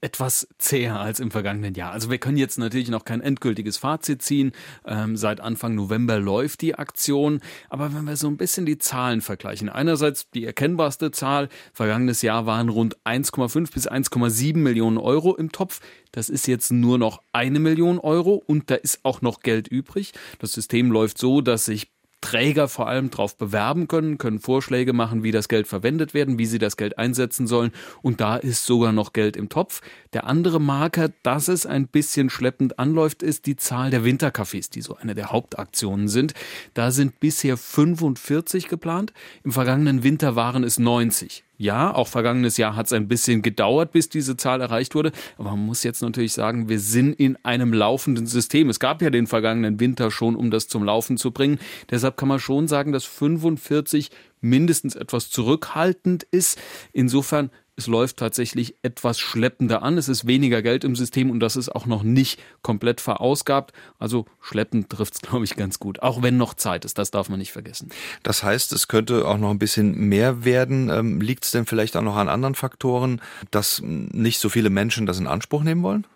Etwas 0.00 0.48
zäher 0.58 0.98
als 0.98 1.20
im 1.20 1.30
vergangenen 1.30 1.74
Jahr. 1.74 1.92
Also 1.92 2.10
wir 2.10 2.18
können 2.18 2.38
jetzt 2.38 2.58
natürlich 2.58 2.88
noch 2.88 3.04
kein 3.04 3.20
endgültiges 3.20 3.76
Fazit 3.76 4.22
ziehen. 4.22 4.52
Ähm, 4.86 5.16
seit 5.16 5.40
Anfang 5.40 5.74
November 5.74 6.18
läuft 6.18 6.62
die 6.62 6.74
Aktion. 6.74 7.40
Aber 7.68 7.94
wenn 7.94 8.04
wir 8.04 8.16
so 8.16 8.28
ein 8.28 8.36
bisschen 8.36 8.66
die 8.66 8.78
Zahlen 8.78 9.20
vergleichen. 9.20 9.68
Einerseits 9.68 10.30
die 10.30 10.44
erkennbarste 10.44 11.10
Zahl. 11.10 11.48
Vergangenes 11.72 12.22
Jahr 12.22 12.46
waren 12.46 12.68
rund 12.68 12.96
1,5 13.04 13.72
bis 13.72 13.88
1,7 13.88 14.56
Millionen 14.56 14.98
Euro 14.98 15.36
im 15.36 15.52
Topf. 15.52 15.80
Das 16.12 16.28
ist 16.28 16.46
jetzt 16.46 16.72
nur 16.72 16.98
noch 16.98 17.22
eine 17.32 17.60
Million 17.60 17.98
Euro 17.98 18.42
und 18.46 18.70
da 18.70 18.76
ist 18.76 19.00
auch 19.04 19.22
noch 19.22 19.40
Geld 19.40 19.68
übrig. 19.68 20.12
Das 20.38 20.52
System 20.52 20.90
läuft 20.90 21.18
so, 21.18 21.40
dass 21.40 21.66
sich 21.66 21.90
Träger 22.20 22.68
vor 22.68 22.88
allem 22.88 23.10
darauf 23.10 23.36
bewerben 23.36 23.88
können, 23.88 24.18
können 24.18 24.40
Vorschläge 24.40 24.92
machen, 24.92 25.22
wie 25.22 25.32
das 25.32 25.48
Geld 25.48 25.66
verwendet 25.66 26.14
werden, 26.14 26.38
wie 26.38 26.46
sie 26.46 26.58
das 26.58 26.76
Geld 26.76 26.98
einsetzen 26.98 27.46
sollen. 27.46 27.72
Und 28.02 28.20
da 28.20 28.36
ist 28.36 28.66
sogar 28.66 28.92
noch 28.92 29.12
Geld 29.12 29.36
im 29.36 29.48
Topf. 29.48 29.80
Der 30.12 30.26
andere 30.26 30.60
Marker, 30.60 31.10
dass 31.22 31.48
es 31.48 31.66
ein 31.66 31.86
bisschen 31.86 32.30
schleppend 32.30 32.78
anläuft, 32.78 33.22
ist 33.22 33.46
die 33.46 33.56
Zahl 33.56 33.90
der 33.90 34.04
Wintercafés, 34.04 34.70
die 34.70 34.82
so 34.82 34.96
eine 34.96 35.14
der 35.14 35.32
Hauptaktionen 35.32 36.08
sind. 36.08 36.34
Da 36.74 36.90
sind 36.90 37.20
bisher 37.20 37.56
45 37.56 38.68
geplant. 38.68 39.12
Im 39.44 39.52
vergangenen 39.52 40.02
Winter 40.02 40.36
waren 40.36 40.64
es 40.64 40.78
90. 40.78 41.44
Ja, 41.60 41.94
auch 41.94 42.08
vergangenes 42.08 42.56
Jahr 42.56 42.74
hat 42.74 42.86
es 42.86 42.94
ein 42.94 43.06
bisschen 43.06 43.42
gedauert, 43.42 43.92
bis 43.92 44.08
diese 44.08 44.34
Zahl 44.34 44.62
erreicht 44.62 44.94
wurde. 44.94 45.12
Aber 45.36 45.50
man 45.50 45.66
muss 45.66 45.82
jetzt 45.82 46.00
natürlich 46.00 46.32
sagen, 46.32 46.70
wir 46.70 46.80
sind 46.80 47.12
in 47.12 47.36
einem 47.44 47.74
laufenden 47.74 48.26
System. 48.26 48.70
Es 48.70 48.80
gab 48.80 49.02
ja 49.02 49.10
den 49.10 49.26
vergangenen 49.26 49.78
Winter 49.78 50.10
schon, 50.10 50.36
um 50.36 50.50
das 50.50 50.68
zum 50.68 50.82
Laufen 50.84 51.18
zu 51.18 51.32
bringen. 51.32 51.58
Deshalb 51.90 52.16
kann 52.16 52.28
man 52.28 52.40
schon 52.40 52.66
sagen, 52.66 52.92
dass 52.92 53.04
45 53.04 54.08
mindestens 54.40 54.96
etwas 54.96 55.28
zurückhaltend 55.28 56.22
ist. 56.30 56.58
Insofern 56.94 57.50
es 57.76 57.86
läuft 57.86 58.18
tatsächlich 58.18 58.74
etwas 58.82 59.18
schleppender 59.18 59.82
an. 59.82 59.96
Es 59.98 60.08
ist 60.08 60.26
weniger 60.26 60.62
Geld 60.62 60.84
im 60.84 60.96
System 60.96 61.30
und 61.30 61.40
das 61.40 61.56
ist 61.56 61.68
auch 61.68 61.86
noch 61.86 62.02
nicht 62.02 62.40
komplett 62.62 63.00
verausgabt. 63.00 63.72
Also 63.98 64.26
schleppend 64.40 64.90
trifft 64.90 65.14
es, 65.14 65.20
glaube 65.28 65.44
ich, 65.44 65.56
ganz 65.56 65.78
gut. 65.78 66.02
Auch 66.02 66.22
wenn 66.22 66.36
noch 66.36 66.54
Zeit 66.54 66.84
ist, 66.84 66.98
das 66.98 67.10
darf 67.10 67.28
man 67.28 67.38
nicht 67.38 67.52
vergessen. 67.52 67.90
Das 68.22 68.42
heißt, 68.42 68.72
es 68.72 68.88
könnte 68.88 69.26
auch 69.26 69.38
noch 69.38 69.50
ein 69.50 69.58
bisschen 69.58 69.94
mehr 70.08 70.44
werden. 70.44 70.90
Ähm, 70.90 71.20
Liegt 71.20 71.44
es 71.44 71.50
denn 71.50 71.66
vielleicht 71.66 71.96
auch 71.96 72.02
noch 72.02 72.16
an 72.16 72.28
anderen 72.28 72.54
Faktoren, 72.54 73.20
dass 73.50 73.80
nicht 73.82 74.40
so 74.40 74.48
viele 74.48 74.70
Menschen 74.70 75.06
das 75.06 75.18
in 75.18 75.26
Anspruch 75.26 75.62
nehmen 75.62 75.82
wollen? 75.82 76.06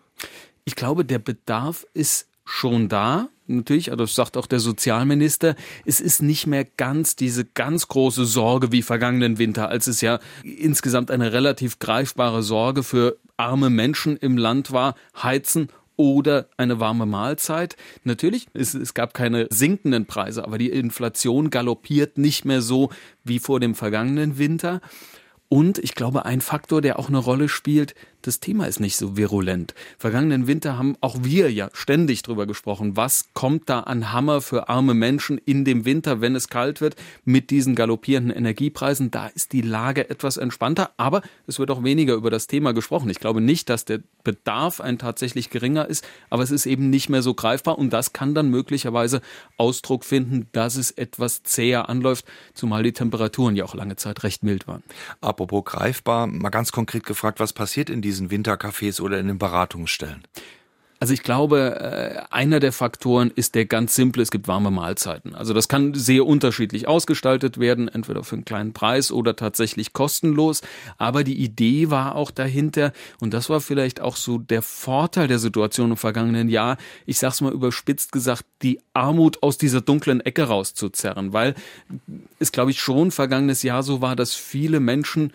Ich 0.64 0.76
glaube, 0.76 1.04
der 1.04 1.18
Bedarf 1.18 1.86
ist 1.94 2.28
schon 2.44 2.88
da. 2.88 3.28
Natürlich, 3.46 3.90
also 3.90 4.04
das 4.04 4.14
sagt 4.14 4.36
auch 4.36 4.46
der 4.46 4.60
Sozialminister, 4.60 5.54
es 5.84 6.00
ist 6.00 6.22
nicht 6.22 6.46
mehr 6.46 6.64
ganz 6.64 7.14
diese 7.14 7.44
ganz 7.44 7.88
große 7.88 8.24
Sorge 8.24 8.72
wie 8.72 8.80
vergangenen 8.80 9.38
Winter, 9.38 9.68
als 9.68 9.86
es 9.86 10.00
ja 10.00 10.18
insgesamt 10.42 11.10
eine 11.10 11.32
relativ 11.32 11.78
greifbare 11.78 12.42
Sorge 12.42 12.82
für 12.82 13.18
arme 13.36 13.68
Menschen 13.68 14.16
im 14.16 14.38
Land 14.38 14.72
war, 14.72 14.94
heizen 15.22 15.68
oder 15.96 16.48
eine 16.56 16.80
warme 16.80 17.06
Mahlzeit. 17.06 17.76
Natürlich, 18.02 18.48
es, 18.54 18.74
es 18.74 18.94
gab 18.94 19.14
keine 19.14 19.46
sinkenden 19.50 20.06
Preise, 20.06 20.44
aber 20.44 20.58
die 20.58 20.70
Inflation 20.70 21.50
galoppiert 21.50 22.18
nicht 22.18 22.44
mehr 22.44 22.62
so 22.62 22.90
wie 23.24 23.38
vor 23.38 23.60
dem 23.60 23.74
vergangenen 23.74 24.38
Winter. 24.38 24.80
Und 25.48 25.78
ich 25.78 25.94
glaube, 25.94 26.24
ein 26.24 26.40
Faktor, 26.40 26.80
der 26.80 26.98
auch 26.98 27.08
eine 27.08 27.18
Rolle 27.18 27.48
spielt, 27.48 27.94
das 28.26 28.40
Thema 28.40 28.66
ist 28.66 28.80
nicht 28.80 28.96
so 28.96 29.16
virulent. 29.16 29.74
Vergangenen 29.98 30.46
Winter 30.46 30.78
haben 30.78 30.96
auch 31.00 31.16
wir 31.20 31.52
ja 31.52 31.68
ständig 31.74 32.22
drüber 32.22 32.46
gesprochen. 32.46 32.96
Was 32.96 33.28
kommt 33.34 33.68
da 33.68 33.80
an 33.80 34.12
Hammer 34.12 34.40
für 34.40 34.68
arme 34.68 34.94
Menschen 34.94 35.38
in 35.38 35.64
dem 35.64 35.84
Winter, 35.84 36.20
wenn 36.22 36.34
es 36.34 36.48
kalt 36.48 36.80
wird, 36.80 36.96
mit 37.24 37.50
diesen 37.50 37.74
galoppierenden 37.74 38.34
Energiepreisen? 38.34 39.10
Da 39.10 39.26
ist 39.26 39.52
die 39.52 39.60
Lage 39.60 40.08
etwas 40.08 40.38
entspannter, 40.38 40.92
aber 40.96 41.20
es 41.46 41.58
wird 41.58 41.70
auch 41.70 41.84
weniger 41.84 42.14
über 42.14 42.30
das 42.30 42.46
Thema 42.46 42.72
gesprochen. 42.72 43.10
Ich 43.10 43.20
glaube 43.20 43.42
nicht, 43.42 43.68
dass 43.68 43.84
der 43.84 44.00
Bedarf 44.22 44.80
ein 44.80 44.98
tatsächlich 44.98 45.50
geringer 45.50 45.86
ist, 45.86 46.06
aber 46.30 46.42
es 46.42 46.50
ist 46.50 46.64
eben 46.64 46.88
nicht 46.88 47.10
mehr 47.10 47.20
so 47.20 47.34
greifbar 47.34 47.78
und 47.78 47.92
das 47.92 48.14
kann 48.14 48.34
dann 48.34 48.48
möglicherweise 48.48 49.20
Ausdruck 49.58 50.04
finden, 50.04 50.48
dass 50.52 50.76
es 50.76 50.90
etwas 50.92 51.42
zäher 51.42 51.90
anläuft, 51.90 52.24
zumal 52.54 52.82
die 52.82 52.92
Temperaturen 52.92 53.54
ja 53.54 53.64
auch 53.64 53.74
lange 53.74 53.96
Zeit 53.96 54.22
recht 54.22 54.42
mild 54.42 54.66
waren. 54.66 54.82
Apropos 55.20 55.64
greifbar, 55.66 56.26
mal 56.26 56.48
ganz 56.48 56.72
konkret 56.72 57.04
gefragt, 57.04 57.38
was 57.38 57.52
passiert 57.52 57.90
in 57.90 58.00
diesen 58.14 58.30
Wintercafés 58.30 59.00
oder 59.00 59.18
in 59.18 59.28
den 59.28 59.38
Beratungsstellen? 59.38 60.24
Also 61.04 61.12
ich 61.12 61.22
glaube, 61.22 61.78
äh, 61.80 62.34
einer 62.34 62.60
der 62.60 62.72
Faktoren 62.72 63.30
ist 63.34 63.54
der 63.54 63.66
ganz 63.66 63.94
simple, 63.94 64.22
es 64.22 64.30
gibt 64.30 64.48
warme 64.48 64.70
Mahlzeiten. 64.70 65.34
Also 65.34 65.52
das 65.52 65.68
kann 65.68 65.92
sehr 65.92 66.24
unterschiedlich 66.24 66.88
ausgestaltet 66.88 67.60
werden, 67.60 67.88
entweder 67.88 68.24
für 68.24 68.36
einen 68.36 68.46
kleinen 68.46 68.72
Preis 68.72 69.12
oder 69.12 69.36
tatsächlich 69.36 69.92
kostenlos. 69.92 70.62
Aber 70.96 71.22
die 71.22 71.36
Idee 71.36 71.90
war 71.90 72.14
auch 72.14 72.30
dahinter, 72.30 72.92
und 73.20 73.34
das 73.34 73.50
war 73.50 73.60
vielleicht 73.60 74.00
auch 74.00 74.16
so 74.16 74.38
der 74.38 74.62
Vorteil 74.62 75.28
der 75.28 75.38
Situation 75.38 75.90
im 75.90 75.98
vergangenen 75.98 76.48
Jahr, 76.48 76.78
ich 77.04 77.18
sag's 77.18 77.42
mal 77.42 77.52
überspitzt 77.52 78.10
gesagt, 78.10 78.46
die 78.62 78.80
Armut 78.94 79.42
aus 79.42 79.58
dieser 79.58 79.82
dunklen 79.82 80.22
Ecke 80.22 80.44
rauszuzerren, 80.44 81.34
weil 81.34 81.54
es, 82.38 82.50
glaube 82.50 82.70
ich, 82.70 82.80
schon 82.80 83.10
vergangenes 83.10 83.62
Jahr 83.62 83.82
so 83.82 84.00
war, 84.00 84.16
dass 84.16 84.34
viele 84.34 84.80
Menschen 84.80 85.32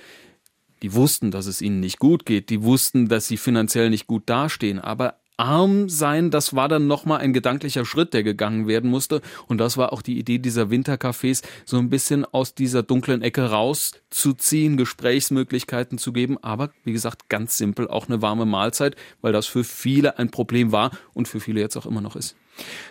die 0.81 0.93
wussten, 0.93 1.31
dass 1.31 1.45
es 1.45 1.61
ihnen 1.61 1.79
nicht 1.79 1.99
gut 1.99 2.25
geht, 2.25 2.49
die 2.49 2.63
wussten, 2.63 3.07
dass 3.07 3.27
sie 3.27 3.37
finanziell 3.37 3.89
nicht 3.89 4.07
gut 4.07 4.23
dastehen, 4.27 4.79
aber 4.79 5.15
arm 5.39 5.87
sein, 5.87 6.31
das 6.31 6.53
war 6.53 6.67
dann 6.67 6.87
nochmal 6.87 7.21
ein 7.21 7.33
gedanklicher 7.33 7.85
Schritt, 7.85 8.13
der 8.13 8.23
gegangen 8.23 8.67
werden 8.67 8.89
musste. 8.89 9.21
Und 9.47 9.57
das 9.57 9.77
war 9.77 9.93
auch 9.93 10.01
die 10.01 10.19
Idee 10.19 10.37
dieser 10.37 10.69
Wintercafés, 10.69 11.43
so 11.65 11.77
ein 11.77 11.89
bisschen 11.89 12.25
aus 12.25 12.53
dieser 12.53 12.83
dunklen 12.83 13.21
Ecke 13.21 13.49
rauszuziehen, 13.49 14.75
Gesprächsmöglichkeiten 14.75 15.97
zu 15.97 16.11
geben. 16.11 16.37
Aber 16.43 16.71
wie 16.83 16.91
gesagt, 16.91 17.29
ganz 17.29 17.57
simpel 17.57 17.87
auch 17.87 18.07
eine 18.07 18.21
warme 18.21 18.45
Mahlzeit, 18.45 18.95
weil 19.21 19.31
das 19.31 19.47
für 19.47 19.63
viele 19.63 20.19
ein 20.19 20.29
Problem 20.29 20.71
war 20.71 20.91
und 21.13 21.27
für 21.27 21.39
viele 21.39 21.61
jetzt 21.61 21.77
auch 21.77 21.85
immer 21.85 22.01
noch 22.01 22.17
ist. 22.17 22.35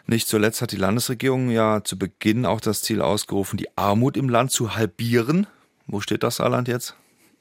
Nicht 0.07 0.27
zuletzt 0.27 0.63
hat 0.63 0.73
die 0.73 0.77
Landesregierung 0.77 1.51
ja 1.51 1.85
zu 1.85 1.99
Beginn 1.99 2.47
auch 2.47 2.63
das 2.63 2.81
Ziel 2.81 3.03
ausgerufen, 3.03 3.59
die 3.59 3.69
Armut 3.77 4.17
im 4.17 4.31
Land 4.31 4.51
zu 4.51 4.75
halbieren. 4.75 5.47
Wo 5.87 6.01
steht 6.01 6.23
das 6.23 6.37
Saarland 6.37 6.69
jetzt? 6.69 6.95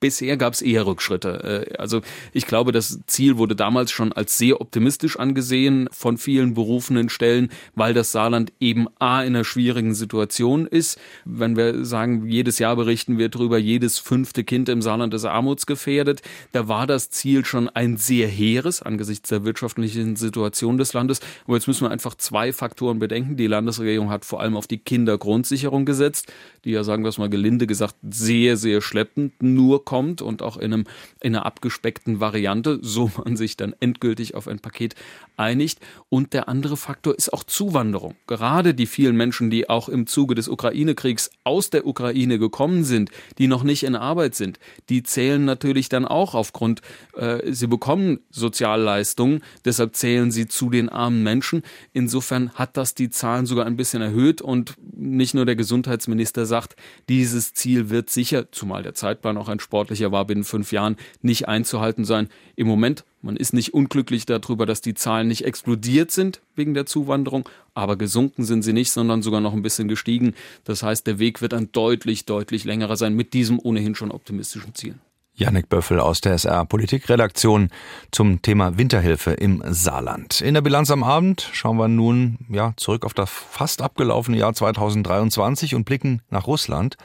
Bisher 0.00 0.36
gab 0.36 0.52
es 0.52 0.62
eher 0.62 0.86
Rückschritte. 0.86 1.66
Äh, 1.68 1.76
also 1.76 2.02
ich 2.32 2.46
glaube, 2.46 2.70
das 2.70 3.00
Ziel 3.06 3.36
wurde 3.36 3.56
damals 3.56 3.90
schon 3.90 4.12
als 4.12 4.38
sehr 4.38 4.60
optimistisch 4.60 5.18
angesehen 5.18 5.88
von 5.90 6.18
vielen 6.18 6.54
berufenen 6.54 7.08
Stellen, 7.08 7.50
weil 7.74 7.94
das 7.94 8.12
Saarland 8.12 8.52
eben 8.60 8.86
A 9.00 9.22
in 9.22 9.34
einer 9.34 9.44
schwierigen 9.44 9.94
Situation 9.94 10.68
ist. 10.68 11.00
Wenn 11.24 11.56
wir 11.56 11.84
sagen, 11.84 12.28
jedes 12.28 12.60
Jahr 12.60 12.76
berichten 12.76 13.18
wir 13.18 13.28
darüber, 13.28 13.58
jedes 13.58 13.98
fünfte 13.98 14.44
Kind 14.44 14.68
im 14.68 14.82
Saarland 14.82 15.14
ist 15.14 15.24
armutsgefährdet, 15.24 16.22
da 16.52 16.68
war 16.68 16.86
das 16.86 17.10
Ziel 17.10 17.44
schon 17.44 17.68
ein 17.68 17.96
sehr 17.96 18.28
hehres 18.28 18.82
angesichts 18.82 19.30
der 19.30 19.44
wirtschaftlichen 19.44 20.14
Situation 20.14 20.78
des 20.78 20.92
Landes. 20.92 21.20
Aber 21.44 21.56
jetzt 21.56 21.66
müssen 21.66 21.84
wir 21.84 21.90
einfach 21.90 22.14
zwei 22.14 22.52
Faktoren 22.52 23.00
bedenken. 23.00 23.36
Die 23.36 23.48
Landesregierung 23.48 24.10
hat 24.10 24.24
vor 24.24 24.40
allem 24.40 24.56
auf 24.56 24.68
die 24.68 24.78
Kindergrundsicherung 24.78 25.84
gesetzt, 25.84 26.32
die 26.64 26.70
ja, 26.70 26.84
sagen 26.84 27.02
wir 27.02 27.08
es 27.08 27.18
mal 27.18 27.28
gelinde 27.28 27.66
gesagt, 27.66 27.96
sehr, 28.08 28.56
sehr 28.56 28.80
schleppend 28.80 29.42
nur 29.42 29.84
kommt 29.88 30.20
und 30.20 30.42
auch 30.42 30.58
in, 30.58 30.74
einem, 30.74 30.84
in 31.22 31.34
einer 31.34 31.46
abgespeckten 31.46 32.20
Variante, 32.20 32.78
so 32.82 33.10
man 33.24 33.38
sich 33.38 33.56
dann 33.56 33.74
endgültig 33.80 34.34
auf 34.34 34.46
ein 34.46 34.58
Paket 34.58 34.94
einigt. 35.38 35.80
Und 36.10 36.34
der 36.34 36.46
andere 36.46 36.76
Faktor 36.76 37.14
ist 37.14 37.32
auch 37.32 37.42
Zuwanderung. 37.42 38.14
Gerade 38.26 38.74
die 38.74 38.84
vielen 38.84 39.16
Menschen, 39.16 39.48
die 39.48 39.70
auch 39.70 39.88
im 39.88 40.06
Zuge 40.06 40.34
des 40.34 40.46
Ukraine-Kriegs 40.46 41.30
aus 41.48 41.70
der 41.70 41.86
Ukraine 41.86 42.38
gekommen 42.38 42.84
sind, 42.84 43.10
die 43.38 43.46
noch 43.48 43.62
nicht 43.62 43.82
in 43.82 43.96
Arbeit 43.96 44.34
sind, 44.34 44.58
die 44.90 45.02
zählen 45.02 45.46
natürlich 45.46 45.88
dann 45.88 46.04
auch 46.04 46.34
aufgrund, 46.34 46.82
äh, 47.16 47.50
sie 47.50 47.66
bekommen 47.66 48.20
Sozialleistungen, 48.30 49.42
deshalb 49.64 49.96
zählen 49.96 50.30
sie 50.30 50.46
zu 50.46 50.68
den 50.68 50.90
armen 50.90 51.22
Menschen. 51.22 51.62
Insofern 51.94 52.50
hat 52.50 52.76
das 52.76 52.94
die 52.94 53.08
Zahlen 53.08 53.46
sogar 53.46 53.64
ein 53.64 53.76
bisschen 53.76 54.02
erhöht 54.02 54.42
und 54.42 54.74
nicht 54.94 55.32
nur 55.32 55.46
der 55.46 55.56
Gesundheitsminister 55.56 56.44
sagt, 56.44 56.76
dieses 57.08 57.54
Ziel 57.54 57.88
wird 57.88 58.10
sicher, 58.10 58.52
zumal 58.52 58.82
der 58.82 58.94
Zeitplan 58.94 59.38
auch 59.38 59.48
ein 59.48 59.60
sportlicher 59.60 60.12
war, 60.12 60.26
binnen 60.26 60.44
fünf 60.44 60.70
Jahren 60.70 60.96
nicht 61.22 61.48
einzuhalten 61.48 62.04
sein. 62.04 62.28
Im 62.56 62.66
Moment, 62.66 63.04
man 63.20 63.36
ist 63.36 63.52
nicht 63.52 63.74
unglücklich 63.74 64.26
darüber, 64.26 64.64
dass 64.64 64.80
die 64.80 64.94
Zahlen 64.94 65.28
nicht 65.28 65.44
explodiert 65.44 66.10
sind 66.10 66.40
wegen 66.54 66.74
der 66.74 66.86
Zuwanderung, 66.86 67.48
aber 67.74 67.96
gesunken 67.96 68.44
sind 68.44 68.62
sie 68.62 68.72
nicht, 68.72 68.90
sondern 68.92 69.22
sogar 69.22 69.40
noch 69.40 69.52
ein 69.52 69.62
bisschen 69.62 69.88
gestiegen. 69.88 70.34
Das 70.64 70.82
heißt, 70.82 71.06
der 71.06 71.18
Weg 71.18 71.42
wird 71.42 71.54
ein 71.54 71.72
deutlich, 71.72 72.26
deutlich 72.26 72.64
längerer 72.64 72.96
sein 72.96 73.14
mit 73.14 73.34
diesem 73.34 73.58
ohnehin 73.58 73.94
schon 73.94 74.12
optimistischen 74.12 74.74
Ziel. 74.74 74.94
Janik 75.34 75.68
Böffel 75.68 76.00
aus 76.00 76.20
der 76.20 76.32
SR 76.32 76.64
Politikredaktion 76.64 77.70
zum 78.10 78.42
Thema 78.42 78.76
Winterhilfe 78.76 79.32
im 79.32 79.62
Saarland. 79.66 80.40
In 80.40 80.54
der 80.54 80.62
Bilanz 80.62 80.90
am 80.90 81.04
Abend 81.04 81.48
schauen 81.52 81.76
wir 81.76 81.86
nun 81.86 82.38
ja 82.50 82.72
zurück 82.76 83.04
auf 83.04 83.14
das 83.14 83.30
fast 83.30 83.80
abgelaufene 83.80 84.36
Jahr 84.36 84.52
2023 84.52 85.76
und 85.76 85.84
blicken 85.84 86.22
nach 86.30 86.48
Russland 86.48 86.96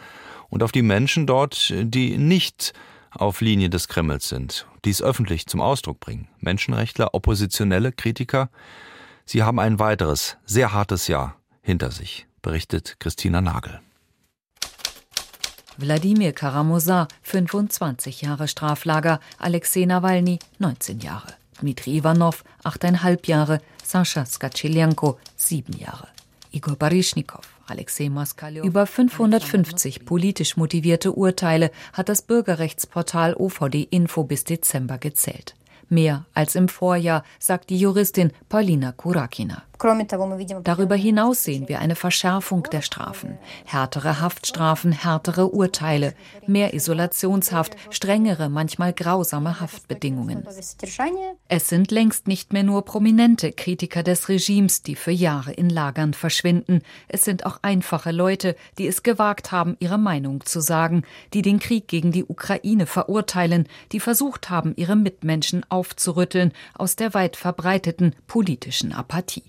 und 0.50 0.64
auf 0.64 0.72
die 0.72 0.82
Menschen 0.82 1.28
dort, 1.28 1.74
die 1.76 2.18
nicht 2.18 2.74
auf 3.16 3.42
Linie 3.42 3.70
des 3.70 3.88
Kremls 3.88 4.30
sind, 4.30 4.68
dies 4.86 5.02
öffentlich 5.02 5.48
zum 5.48 5.62
Ausdruck 5.62 6.00
bringen. 6.00 6.28
Menschenrechtler, 6.40 7.14
Oppositionelle, 7.14 7.92
Kritiker, 7.92 8.50
sie 9.26 9.44
haben 9.44 9.60
ein 9.60 9.80
weiteres, 9.80 10.38
sehr 10.46 10.74
hartes 10.74 11.08
Jahr 11.08 11.36
hinter 11.62 11.92
sich, 11.92 12.28
berichtet 12.42 12.98
Christina 13.00 13.42
Nagel. 13.42 13.80
Wladimir 15.78 16.34
Karamosa, 16.34 17.08
25 17.24 18.22
Jahre 18.22 18.48
Straflager, 18.48 19.20
Alexei 19.40 19.86
Nawalny, 19.86 20.40
19 20.60 21.00
Jahre. 21.00 21.34
Dmitri 21.60 21.98
Ivanov, 21.98 22.44
8,5 22.64 23.28
Jahre, 23.28 23.62
Sascha 23.84 24.26
Skatschiljanko, 24.26 25.18
7 25.36 25.78
Jahre. 25.78 26.08
Igor 26.52 26.76
Baryschnikow. 26.76 27.53
Über 28.64 28.86
550 28.86 30.06
politisch 30.06 30.58
motivierte 30.58 31.14
Urteile 31.14 31.72
hat 31.94 32.10
das 32.10 32.22
Bürgerrechtsportal 32.22 33.36
OVD 33.36 33.88
Info 33.90 34.24
bis 34.24 34.44
Dezember 34.44 34.98
gezählt. 34.98 35.56
Mehr 35.90 36.26
als 36.34 36.56
im 36.56 36.70
Vorjahr, 36.70 37.24
sagt 37.40 37.70
die 37.70 37.78
Juristin 37.78 38.32
Paulina 38.50 38.92
Kurakina. 38.92 39.64
Darüber 40.64 40.96
hinaus 40.96 41.44
sehen 41.44 41.68
wir 41.68 41.80
eine 41.80 41.96
Verschärfung 41.96 42.64
der 42.72 42.82
Strafen, 42.82 43.38
härtere 43.66 44.22
Haftstrafen, 44.22 44.94
härtere 44.94 45.48
Urteile, 45.48 46.14
mehr 46.48 46.74
Isolationshaft, 46.74 47.76
strengere, 47.90 48.48
manchmal 48.48 48.94
grausame 48.94 49.60
Haftbedingungen. 49.60 50.48
Es 51.50 51.68
sind 51.68 51.92
längst 51.92 52.28
nicht 52.28 52.54
mehr 52.54 52.64
nur 52.64 52.86
prominente 52.86 53.52
Kritiker 53.52 54.04
des 54.04 54.30
Regimes, 54.30 54.84
die 54.84 54.96
für 54.96 55.12
Jahre 55.12 55.52
in 55.52 55.70
Lagern 55.70 56.14
verschwinden. 56.14 56.82
Es 57.10 57.26
sind 57.26 57.46
auch 57.46 57.60
einfache 57.62 58.12
Leute, 58.12 58.56
die 58.78 58.88
es 58.88 59.04
gewagt 59.04 59.52
haben, 59.52 59.76
ihre 59.80 59.98
Meinung 59.98 60.46
zu 60.46 60.62
sagen, 60.62 61.04
die 61.34 61.42
den 61.42 61.60
Krieg 61.60 61.90
gegen 61.90 62.14
die 62.14 62.24
Ukraine 62.24 62.86
verurteilen, 62.86 63.68
die 63.92 64.00
versucht 64.00 64.50
haben, 64.50 64.74
ihre 64.78 64.96
Mitmenschen 64.96 65.66
aufzurütteln 65.70 66.54
aus 66.74 66.96
der 66.96 67.14
weit 67.14 67.36
verbreiteten 67.36 68.16
politischen 68.28 68.94
Apathie. 68.94 69.44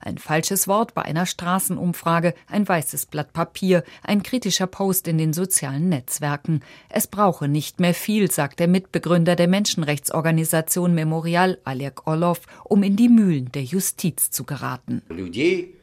Ein 0.00 0.18
falsches 0.18 0.68
Wort 0.68 0.94
bei 0.94 1.02
einer 1.02 1.26
Straßenumfrage, 1.26 2.34
ein 2.48 2.68
weißes 2.68 3.06
Blatt 3.06 3.32
Papier, 3.32 3.84
ein 4.02 4.22
kritischer 4.22 4.66
Post 4.66 5.08
in 5.08 5.18
den 5.18 5.32
sozialen 5.32 5.88
Netzwerken. 5.88 6.60
Es 6.88 7.06
brauche 7.06 7.48
nicht 7.48 7.80
mehr 7.80 7.94
viel, 7.94 8.30
sagt 8.30 8.60
der 8.60 8.68
Mitbegründer 8.68 9.36
der 9.36 9.48
Menschenrechtsorganisation 9.48 10.94
Memorial 10.94 11.58
Alek 11.64 12.06
Orlov, 12.06 12.40
um 12.64 12.82
in 12.82 12.96
die 12.96 13.08
Mühlen 13.08 13.50
der 13.52 13.64
Justiz 13.64 14.30
zu 14.30 14.44
geraten. 14.44 15.02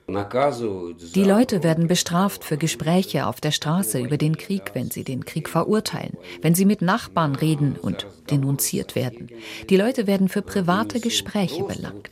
Die 0.08 1.24
Leute 1.24 1.64
werden 1.64 1.88
bestraft 1.88 2.44
für 2.44 2.58
Gespräche 2.58 3.26
auf 3.26 3.40
der 3.40 3.52
Straße 3.52 4.00
über 4.00 4.18
den 4.18 4.38
Krieg, 4.38 4.72
wenn 4.74 4.92
sie 4.92 5.04
den 5.04 5.24
Krieg 5.24 5.48
verurteilen, 5.48 6.18
wenn 6.42 6.56
sie 6.56 6.66
mit 6.66 6.82
Nachbarn 6.82 7.36
reden 7.36 7.78
und 7.82 8.06
denunziert 8.30 8.96
werden. 8.96 9.30
Die 9.70 9.78
Leute 9.78 10.06
werden 10.06 10.28
für 10.28 10.42
private 10.42 11.00
Gespräche 11.00 11.64
belangt. 11.64 12.10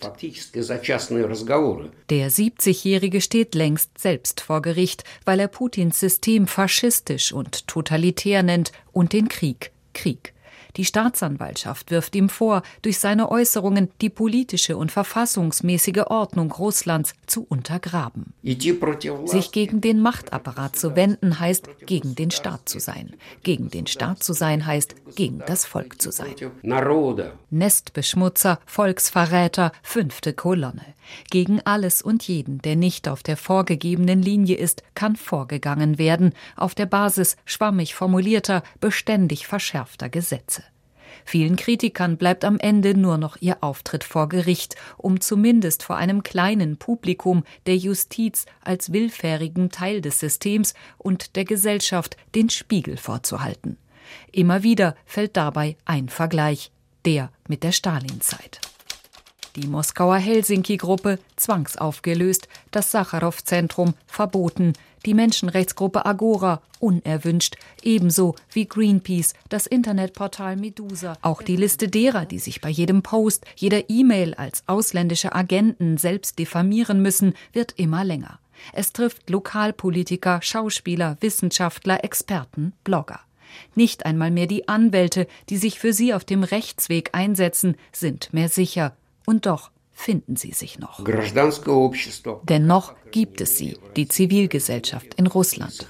Der 2.09 2.31
70-Jährige 2.31 3.21
steht 3.21 3.55
längst 3.55 3.97
selbst 3.97 4.41
vor 4.41 4.61
Gericht, 4.61 5.03
weil 5.25 5.39
er 5.39 5.47
Putins 5.47 5.99
System 5.99 6.47
faschistisch 6.47 7.33
und 7.33 7.67
totalitär 7.67 8.41
nennt 8.41 8.71
und 8.93 9.11
den 9.11 9.27
Krieg 9.27 9.71
Krieg. 9.93 10.33
Die 10.77 10.85
Staatsanwaltschaft 10.85 11.91
wirft 11.91 12.15
ihm 12.15 12.29
vor, 12.29 12.63
durch 12.81 12.99
seine 12.99 13.29
Äußerungen 13.29 13.89
die 14.01 14.09
politische 14.09 14.77
und 14.77 14.91
verfassungsmäßige 14.91 16.03
Ordnung 16.07 16.51
Russlands 16.51 17.13
zu 17.25 17.45
untergraben. 17.47 18.33
Sich 18.43 19.51
gegen 19.51 19.81
den 19.81 19.99
Machtapparat 19.99 20.75
zu 20.75 20.95
wenden, 20.95 21.39
heißt, 21.39 21.69
gegen 21.85 22.15
den 22.15 22.31
Staat 22.31 22.67
zu 22.69 22.79
sein. 22.79 23.13
Gegen 23.43 23.69
den 23.69 23.87
Staat 23.87 24.23
zu 24.23 24.33
sein, 24.33 24.65
heißt, 24.65 24.95
gegen 25.15 25.41
das 25.45 25.65
Volk 25.65 26.01
zu 26.01 26.11
sein. 26.11 26.35
Nestbeschmutzer, 27.49 28.59
Volksverräter, 28.65 29.71
fünfte 29.83 30.33
Kolonne. 30.33 30.85
Gegen 31.29 31.61
alles 31.61 32.01
und 32.01 32.27
jeden, 32.27 32.59
der 32.59 32.75
nicht 32.75 33.07
auf 33.07 33.23
der 33.23 33.37
vorgegebenen 33.37 34.21
Linie 34.21 34.57
ist, 34.57 34.83
kann 34.95 35.15
vorgegangen 35.15 35.97
werden, 35.97 36.33
auf 36.55 36.75
der 36.75 36.85
Basis 36.85 37.37
schwammig 37.45 37.95
formulierter, 37.95 38.63
beständig 38.79 39.47
verschärfter 39.47 40.09
Gesetze. 40.09 40.63
Vielen 41.25 41.55
Kritikern 41.55 42.17
bleibt 42.17 42.45
am 42.45 42.57
Ende 42.57 42.97
nur 42.97 43.17
noch 43.17 43.37
ihr 43.39 43.57
Auftritt 43.61 44.03
vor 44.03 44.29
Gericht, 44.29 44.75
um 44.97 45.19
zumindest 45.19 45.83
vor 45.83 45.97
einem 45.97 46.23
kleinen 46.23 46.77
Publikum 46.77 47.43
der 47.65 47.77
Justiz 47.77 48.45
als 48.63 48.91
willfährigen 48.91 49.69
Teil 49.69 50.01
des 50.01 50.19
Systems 50.19 50.73
und 50.97 51.35
der 51.35 51.45
Gesellschaft 51.45 52.17
den 52.35 52.49
Spiegel 52.49 52.97
vorzuhalten. 52.97 53.77
Immer 54.31 54.63
wieder 54.63 54.95
fällt 55.05 55.37
dabei 55.37 55.77
ein 55.85 56.09
Vergleich, 56.09 56.71
der 57.05 57.31
mit 57.47 57.63
der 57.63 57.71
Stalinzeit. 57.71 58.59
Die 59.57 59.67
Moskauer 59.67 60.15
Helsinki-Gruppe 60.15 61.19
zwangsaufgelöst, 61.35 62.47
das 62.71 62.91
Sacharow-Zentrum 62.91 63.95
verboten, 64.07 64.73
die 65.05 65.13
Menschenrechtsgruppe 65.13 66.05
Agora 66.05 66.61
unerwünscht, 66.79 67.57
ebenso 67.83 68.35
wie 68.51 68.65
Greenpeace, 68.65 69.33
das 69.49 69.67
Internetportal 69.67 70.55
Medusa. 70.55 71.17
Auch 71.21 71.41
die 71.41 71.57
Liste 71.57 71.89
derer, 71.89 72.25
die 72.25 72.39
sich 72.39 72.61
bei 72.61 72.69
jedem 72.69 73.03
Post, 73.03 73.45
jeder 73.55 73.89
E-Mail 73.89 74.35
als 74.35 74.63
ausländische 74.67 75.35
Agenten 75.35 75.97
selbst 75.97 76.39
diffamieren 76.39 77.01
müssen, 77.01 77.33
wird 77.51 77.73
immer 77.77 78.05
länger. 78.05 78.39
Es 78.71 78.93
trifft 78.93 79.29
Lokalpolitiker, 79.29 80.41
Schauspieler, 80.41 81.17
Wissenschaftler, 81.19 82.03
Experten, 82.05 82.73
Blogger. 82.83 83.19
Nicht 83.75 84.05
einmal 84.05 84.31
mehr 84.31 84.47
die 84.47 84.69
Anwälte, 84.69 85.27
die 85.49 85.57
sich 85.57 85.79
für 85.79 85.91
sie 85.91 86.13
auf 86.13 86.23
dem 86.23 86.43
Rechtsweg 86.43 87.09
einsetzen, 87.13 87.75
sind 87.91 88.31
mehr 88.33 88.47
sicher. 88.47 88.95
Und 89.25 89.45
doch 89.45 89.71
finden 89.91 90.35
sie 90.35 90.51
sich 90.51 90.79
noch. 90.79 91.03
Denn 92.43 92.67
noch 92.67 92.95
gibt 93.11 93.41
es 93.41 93.57
sie, 93.57 93.77
die 93.95 94.07
Zivilgesellschaft 94.07 95.13
in 95.15 95.27
Russland, 95.27 95.87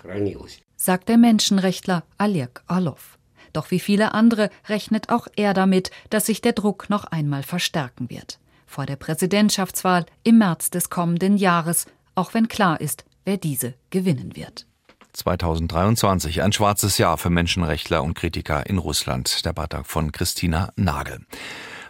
sagt 0.75 1.09
der 1.09 1.17
Menschenrechtler 1.17 2.03
Alek 2.17 2.61
Orlov. 2.67 3.17
Doch 3.53 3.71
wie 3.71 3.79
viele 3.79 4.13
andere 4.13 4.49
rechnet 4.67 5.09
auch 5.09 5.27
er 5.35 5.53
damit, 5.53 5.91
dass 6.09 6.25
sich 6.25 6.41
der 6.41 6.53
Druck 6.53 6.89
noch 6.89 7.05
einmal 7.05 7.43
verstärken 7.43 8.09
wird. 8.09 8.39
Vor 8.65 8.85
der 8.85 8.95
Präsidentschaftswahl 8.95 10.05
im 10.23 10.37
März 10.37 10.69
des 10.69 10.89
kommenden 10.89 11.37
Jahres, 11.37 11.85
auch 12.15 12.33
wenn 12.33 12.47
klar 12.47 12.79
ist, 12.79 13.03
wer 13.25 13.37
diese 13.37 13.73
gewinnen 13.89 14.35
wird. 14.35 14.65
2023. 15.13 16.41
Ein 16.41 16.53
schwarzes 16.53 16.97
Jahr 16.97 17.17
für 17.17 17.29
Menschenrechtler 17.29 18.01
und 18.01 18.13
Kritiker 18.13 18.65
in 18.67 18.77
Russland. 18.77 19.43
Der 19.45 19.51
Beitrag 19.51 19.85
von 19.85 20.13
Christina 20.13 20.71
Nagel. 20.77 21.25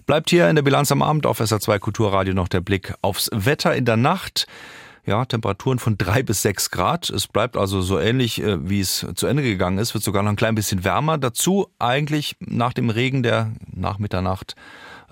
Bleibt 0.05 0.29
hier 0.29 0.49
in 0.49 0.55
der 0.55 0.63
Bilanz 0.63 0.91
am 0.91 1.01
Abend 1.01 1.25
auf 1.25 1.39
SA2 1.39 1.79
Kulturradio 1.79 2.33
noch 2.33 2.47
der 2.47 2.61
Blick 2.61 2.93
aufs 3.01 3.29
Wetter 3.33 3.75
in 3.75 3.85
der 3.85 3.97
Nacht. 3.97 4.47
Ja, 5.05 5.25
Temperaturen 5.25 5.79
von 5.79 5.97
drei 5.97 6.21
bis 6.21 6.41
sechs 6.41 6.69
Grad. 6.69 7.09
Es 7.09 7.27
bleibt 7.27 7.57
also 7.57 7.81
so 7.81 7.99
ähnlich, 7.99 8.41
äh, 8.41 8.69
wie 8.69 8.79
es 8.79 9.05
zu 9.15 9.27
Ende 9.27 9.41
gegangen 9.41 9.79
ist, 9.79 9.93
wird 9.93 10.03
sogar 10.03 10.21
noch 10.21 10.29
ein 10.29 10.35
klein 10.35 10.55
bisschen 10.55 10.83
wärmer. 10.83 11.17
Dazu 11.17 11.67
eigentlich 11.79 12.35
nach 12.39 12.73
dem 12.73 12.89
Regen, 12.89 13.23
der 13.23 13.51
nach 13.73 13.97
Mitternacht 13.97 14.55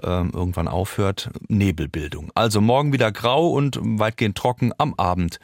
äh, 0.02 0.08
irgendwann 0.08 0.68
aufhört, 0.68 1.32
Nebelbildung. 1.48 2.32
Also 2.36 2.62
morgen 2.62 2.94
wieder 2.94 3.12
grau 3.12 3.50
und 3.50 3.80
weitgehend 3.82 4.38
trocken 4.38 4.74
am 4.78 4.94
Abend 4.96 5.40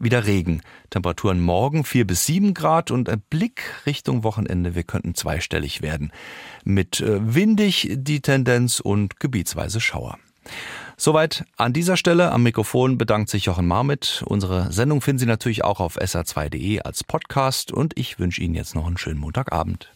wieder 0.00 0.26
Regen. 0.26 0.62
Temperaturen 0.90 1.40
morgen 1.40 1.84
vier 1.84 2.06
bis 2.06 2.26
sieben 2.26 2.54
Grad 2.54 2.90
und 2.90 3.08
ein 3.08 3.22
Blick 3.30 3.62
Richtung 3.86 4.24
Wochenende. 4.24 4.74
Wir 4.74 4.84
könnten 4.84 5.14
zweistellig 5.14 5.82
werden. 5.82 6.12
Mit 6.64 7.00
äh, 7.00 7.34
windig 7.34 7.88
die 7.92 8.20
Tendenz 8.20 8.80
und 8.80 9.20
gebietsweise 9.20 9.80
Schauer. 9.80 10.18
Soweit 10.96 11.44
an 11.56 11.72
dieser 11.72 11.96
Stelle. 11.96 12.32
Am 12.32 12.42
Mikrofon 12.42 12.98
bedankt 12.98 13.28
sich 13.28 13.46
Jochen 13.46 13.66
Marmit. 13.66 14.22
Unsere 14.26 14.72
Sendung 14.72 15.00
finden 15.00 15.18
Sie 15.18 15.26
natürlich 15.26 15.64
auch 15.64 15.80
auf 15.80 15.98
sr2.de 15.98 16.80
als 16.80 17.04
Podcast 17.04 17.72
und 17.72 17.98
ich 17.98 18.18
wünsche 18.18 18.40
Ihnen 18.40 18.54
jetzt 18.54 18.74
noch 18.74 18.86
einen 18.86 18.96
schönen 18.96 19.20
Montagabend. 19.20 19.90